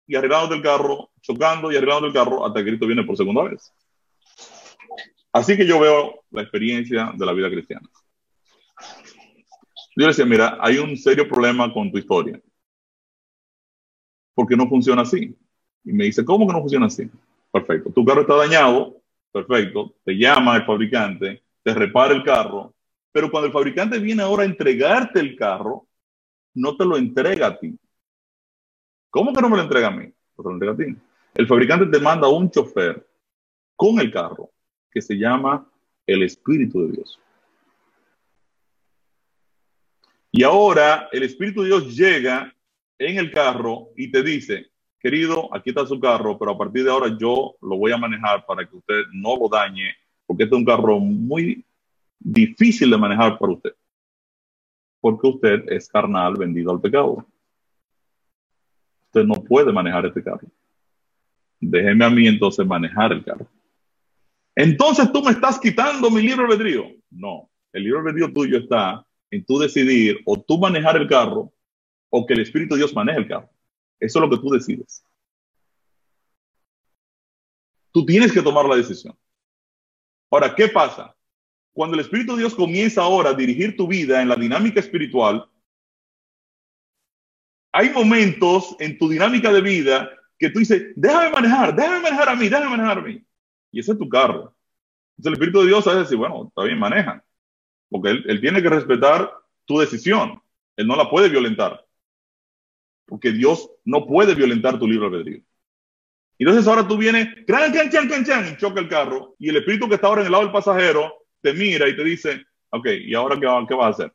[0.07, 3.45] y arreglando el carro, chocando y arreglando el carro hasta que Cristo viene por segunda
[3.45, 3.73] vez.
[5.33, 7.89] Así que yo veo la experiencia de la vida cristiana.
[9.97, 12.39] Yo le decía, mira, hay un serio problema con tu historia.
[14.35, 15.35] Porque no funciona así.
[15.83, 17.11] Y me dice, ¿cómo que no funciona así?
[17.51, 17.91] Perfecto.
[17.91, 19.01] Tu carro está dañado.
[19.33, 19.95] Perfecto.
[20.05, 22.75] Te llama el fabricante, te repara el carro.
[23.13, 25.87] Pero cuando el fabricante viene ahora a entregarte el carro,
[26.55, 27.79] no te lo entrega a ti.
[29.11, 30.13] ¿Cómo que no me lo entrega a mí?
[30.35, 30.97] Pues lo entrega a ti.
[31.35, 33.07] El fabricante te manda un chofer
[33.77, 34.51] con el carro
[34.91, 35.67] que se llama
[36.07, 37.21] el Espíritu de Dios.
[40.31, 42.55] Y ahora el Espíritu de Dios llega
[42.99, 46.91] en el carro y te dice, querido, aquí está su carro, pero a partir de
[46.91, 49.95] ahora yo lo voy a manejar para que usted no lo dañe,
[50.27, 51.65] porque este es un carro muy
[52.19, 53.75] difícil de manejar para usted,
[55.01, 57.27] porque usted es carnal vendido al pecado.
[59.07, 60.49] Usted no puede manejar este carro.
[61.61, 63.49] Déjeme a mí entonces manejar el carro.
[64.55, 66.85] Entonces tú me estás quitando mi libre albedrío.
[67.11, 71.53] No, el libre albedrío tuyo está en tú decidir o tú manejar el carro
[72.11, 73.51] o que el Espíritu de Dios maneje el carro.
[74.01, 75.05] Eso es lo que tú decides.
[77.93, 79.17] Tú tienes que tomar la decisión.
[80.31, 81.15] Ahora, ¿qué pasa?
[81.79, 85.49] Cuando el Espíritu de Dios comienza ahora a dirigir tu vida en la dinámica espiritual,
[87.71, 92.35] hay momentos en tu dinámica de vida que tú dices, déjame manejar, déjame manejar a
[92.35, 93.25] mí, déjame manejar a mí.
[93.71, 94.57] Y ese es tu carro.
[95.17, 97.25] Entonces el Espíritu de Dios sabe decir, bueno, está bien, maneja.
[97.89, 99.33] Porque él, tiene que respetar
[99.65, 100.43] tu decisión.
[100.75, 101.87] Él no la puede violentar.
[103.07, 105.43] Porque Dios no puede violentar tu libre albedrío.
[106.39, 109.37] Y entonces ahora tú vienes, chan, chan, chan, chan, choca el carro.
[109.39, 112.05] Y el espíritu que está ahora en el lado del pasajero te mira y te
[112.05, 114.15] dice, ok, ¿y ahora qué, qué vas a hacer?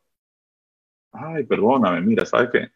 [1.11, 2.71] Ay, perdóname, mira, ¿sabes qué?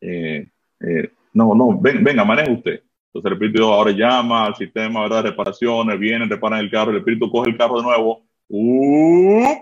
[0.00, 2.82] Eh, eh, no, no, ven, venga, maneje usted.
[3.06, 5.24] Entonces el espíritu ahora llama al sistema ¿verdad?
[5.24, 8.26] de reparaciones, vienen, reparan el carro, el espíritu coge el carro de nuevo.
[8.48, 9.56] Uh,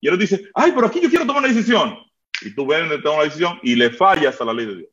[0.00, 1.98] y él dice, ay, pero aquí yo quiero tomar una decisión.
[2.42, 4.90] Y tú ves, tomar una decisión y le fallas a la ley de Dios.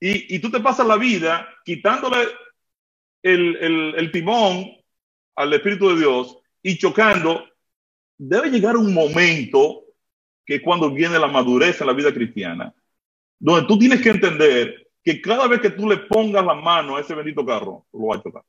[0.00, 2.18] Y, y tú te pasas la vida quitándole
[3.22, 4.66] el, el, el timón
[5.34, 7.44] al Espíritu de Dios y chocando.
[8.18, 9.84] Debe llegar un momento
[10.44, 12.74] que cuando viene la madurez en la vida cristiana,
[13.38, 17.00] donde tú tienes que entender que cada vez que tú le pongas la mano a
[17.00, 18.42] ese bendito carro, lo va a chocar.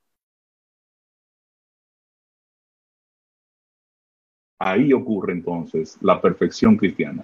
[4.60, 7.24] Ahí ocurre entonces la perfección cristiana,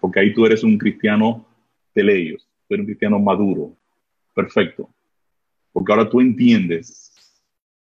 [0.00, 1.44] porque ahí tú eres un cristiano
[1.94, 3.76] de leyes, tú eres un cristiano maduro,
[4.34, 4.88] perfecto,
[5.72, 7.11] porque ahora tú entiendes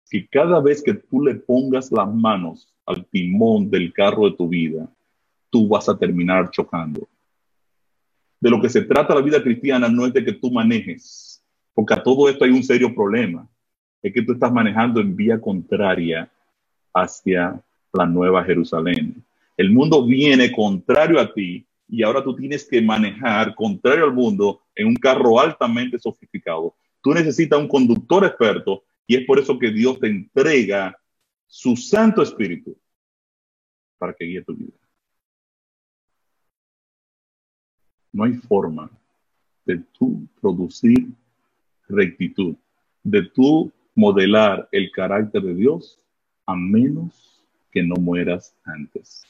[0.08, 4.48] que cada vez que tú le pongas las manos al timón del carro de tu
[4.48, 4.88] vida,
[5.50, 7.08] tú vas a terminar chocando.
[8.40, 11.42] De lo que se trata la vida cristiana no es de que tú manejes,
[11.74, 13.48] porque a todo esto hay un serio problema,
[14.02, 16.30] es que tú estás manejando en vía contraria
[16.94, 17.60] hacia
[17.92, 19.22] la nueva Jerusalén.
[19.56, 24.60] El mundo viene contrario a ti y ahora tú tienes que manejar contrario al mundo
[24.74, 26.74] en un carro altamente sofisticado.
[27.02, 30.96] Tú necesitas un conductor experto y es por eso que Dios te entrega
[31.46, 32.76] su Santo Espíritu
[33.96, 34.76] para que guíe tu vida.
[38.12, 38.90] No hay forma
[39.64, 41.08] de tú producir
[41.88, 42.54] rectitud,
[43.02, 45.98] de tú modelar el carácter de Dios
[46.44, 47.42] a menos
[47.72, 49.22] que no mueras antes.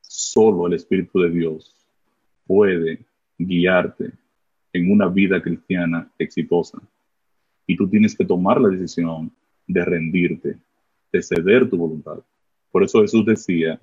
[0.00, 1.76] Solo el Espíritu de Dios
[2.46, 3.04] puede
[3.36, 4.10] guiarte
[4.72, 6.80] en una vida cristiana exitosa.
[7.68, 9.30] Y tú tienes que tomar la decisión
[9.66, 10.56] de rendirte,
[11.12, 12.18] de ceder tu voluntad.
[12.72, 13.78] Por eso Jesús decía,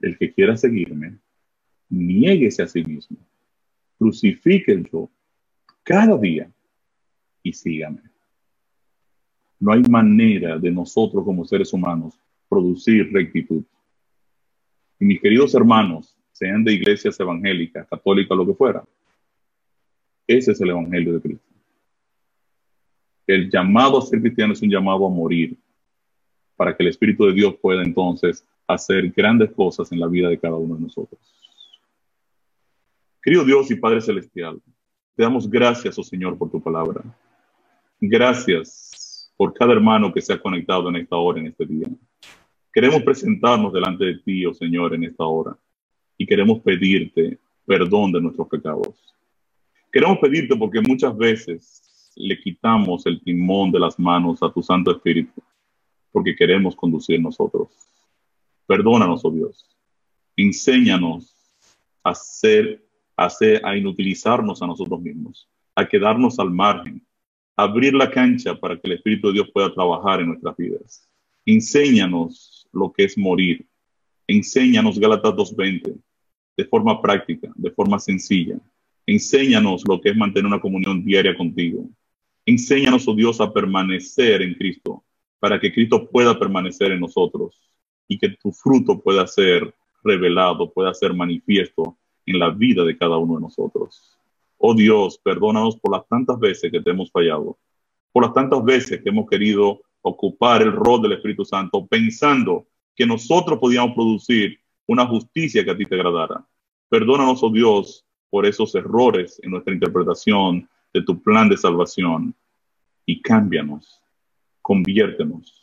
[0.00, 1.16] el que quiera seguirme,
[1.88, 3.16] niéguese a sí mismo,
[3.98, 5.08] crucifique el yo
[5.84, 6.50] cada día
[7.42, 8.02] y sígame.
[9.60, 13.62] No hay manera de nosotros como seres humanos producir rectitud.
[14.98, 18.84] Y mis queridos hermanos, sean de iglesias evangélicas, católicas, lo que fuera,
[20.28, 21.47] ese es el Evangelio de Cristo.
[23.28, 25.56] El llamado a ser cristiano es un llamado a morir.
[26.56, 30.40] para que el Espíritu de Dios pueda entonces hacer grandes cosas en la vida de
[30.40, 31.20] cada uno de nosotros.
[33.22, 34.60] Querido Dios y Padre Celestial,
[35.14, 37.04] te damos gracias, oh Señor, por tu palabra.
[38.00, 41.86] Gracias por cada hermano que se ha conectado en esta hora, en este día.
[42.72, 45.56] Queremos presentarnos delante de ti, oh Señor, en esta hora.
[46.16, 49.14] Y queremos pedirte perdón de nuestros pecados.
[49.92, 51.87] Queremos pedirte porque muchas veces
[52.18, 55.40] le quitamos el timón de las manos a tu Santo Espíritu,
[56.10, 57.68] porque queremos conducir nosotros.
[58.66, 59.66] Perdónanos, oh Dios.
[60.36, 61.34] Enséñanos
[62.02, 62.84] a ser,
[63.16, 63.28] a
[63.62, 67.06] a inutilizarnos a nosotros mismos, a quedarnos al margen,
[67.56, 71.08] a abrir la cancha para que el Espíritu de Dios pueda trabajar en nuestras vidas.
[71.46, 73.66] Enséñanos lo que es morir.
[74.26, 75.96] Enséñanos Gálatas 2.20
[76.56, 78.58] de forma práctica, de forma sencilla.
[79.06, 81.88] Enséñanos lo que es mantener una comunión diaria contigo.
[82.48, 85.04] Enséñanos, oh Dios, a permanecer en Cristo,
[85.38, 87.60] para que Cristo pueda permanecer en nosotros
[88.08, 93.18] y que tu fruto pueda ser revelado, pueda ser manifiesto en la vida de cada
[93.18, 94.16] uno de nosotros.
[94.56, 97.58] Oh Dios, perdónanos por las tantas veces que te hemos fallado,
[98.12, 103.04] por las tantas veces que hemos querido ocupar el rol del Espíritu Santo pensando que
[103.04, 106.46] nosotros podíamos producir una justicia que a ti te agradara.
[106.88, 112.34] Perdónanos, oh Dios, por esos errores en nuestra interpretación de tu plan de salvación
[113.08, 114.02] y cámbianos,
[114.60, 115.58] conviértenos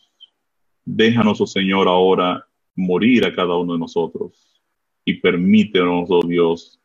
[0.85, 4.61] Déjanos, oh Señor, ahora morir a cada uno de nosotros
[5.03, 6.79] y permítenos, oh Dios,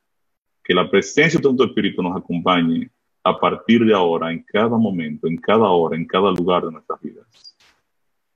[0.65, 2.91] que la presencia de tu Espíritu nos acompañe
[3.23, 6.99] a partir de ahora, en cada momento, en cada hora, en cada lugar de nuestras
[7.03, 7.57] vidas.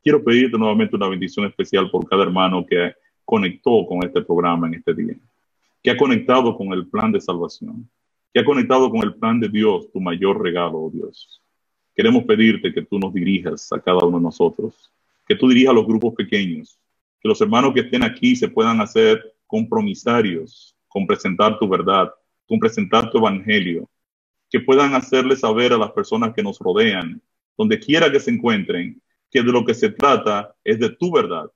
[0.03, 2.93] Quiero pedirte nuevamente una bendición especial por cada hermano que
[3.25, 5.17] conectó con este programa en este día,
[5.83, 7.89] que ha conectado con el plan de salvación,
[8.35, 11.44] que ha conectado con el plan de Dios, tu mayor regalo, oh Dios.
[11.95, 14.91] Queremos pedirte que tú nos dirijas a cada uno de nosotros
[15.27, 16.79] que tú dirijas a los grupos pequeños,
[17.21, 22.13] que los hermanos que estén aquí se puedan hacer compromisarios con presentar tu verdad,
[22.47, 23.89] con presentar tu evangelio,
[24.51, 27.21] que puedan hacerle saber a las personas que nos rodean,
[27.57, 31.51] donde quiera que se encuentren, que de lo que se trata es de tu verdad,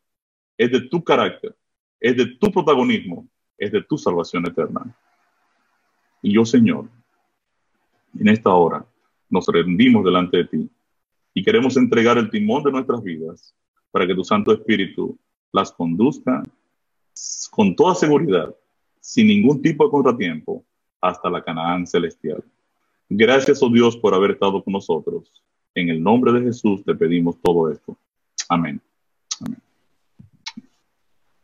[0.56, 1.54] es de tu carácter,
[2.00, 4.96] es de tu protagonismo, es de tu salvación eterna.
[6.22, 6.88] Y yo, Señor,
[8.18, 8.84] en esta hora
[9.30, 10.70] nos rendimos delante de ti
[11.34, 13.54] y queremos entregar el timón de nuestras vidas
[13.90, 15.18] para que tu Santo Espíritu
[15.52, 16.42] las conduzca
[17.50, 18.54] con toda seguridad,
[19.00, 20.64] sin ningún tipo de contratiempo,
[21.00, 22.42] hasta la Canaán celestial.
[23.08, 25.42] Gracias, oh Dios, por haber estado con nosotros.
[25.74, 27.96] En el nombre de Jesús te pedimos todo esto.
[28.48, 28.80] Amén.
[29.40, 29.67] Amén.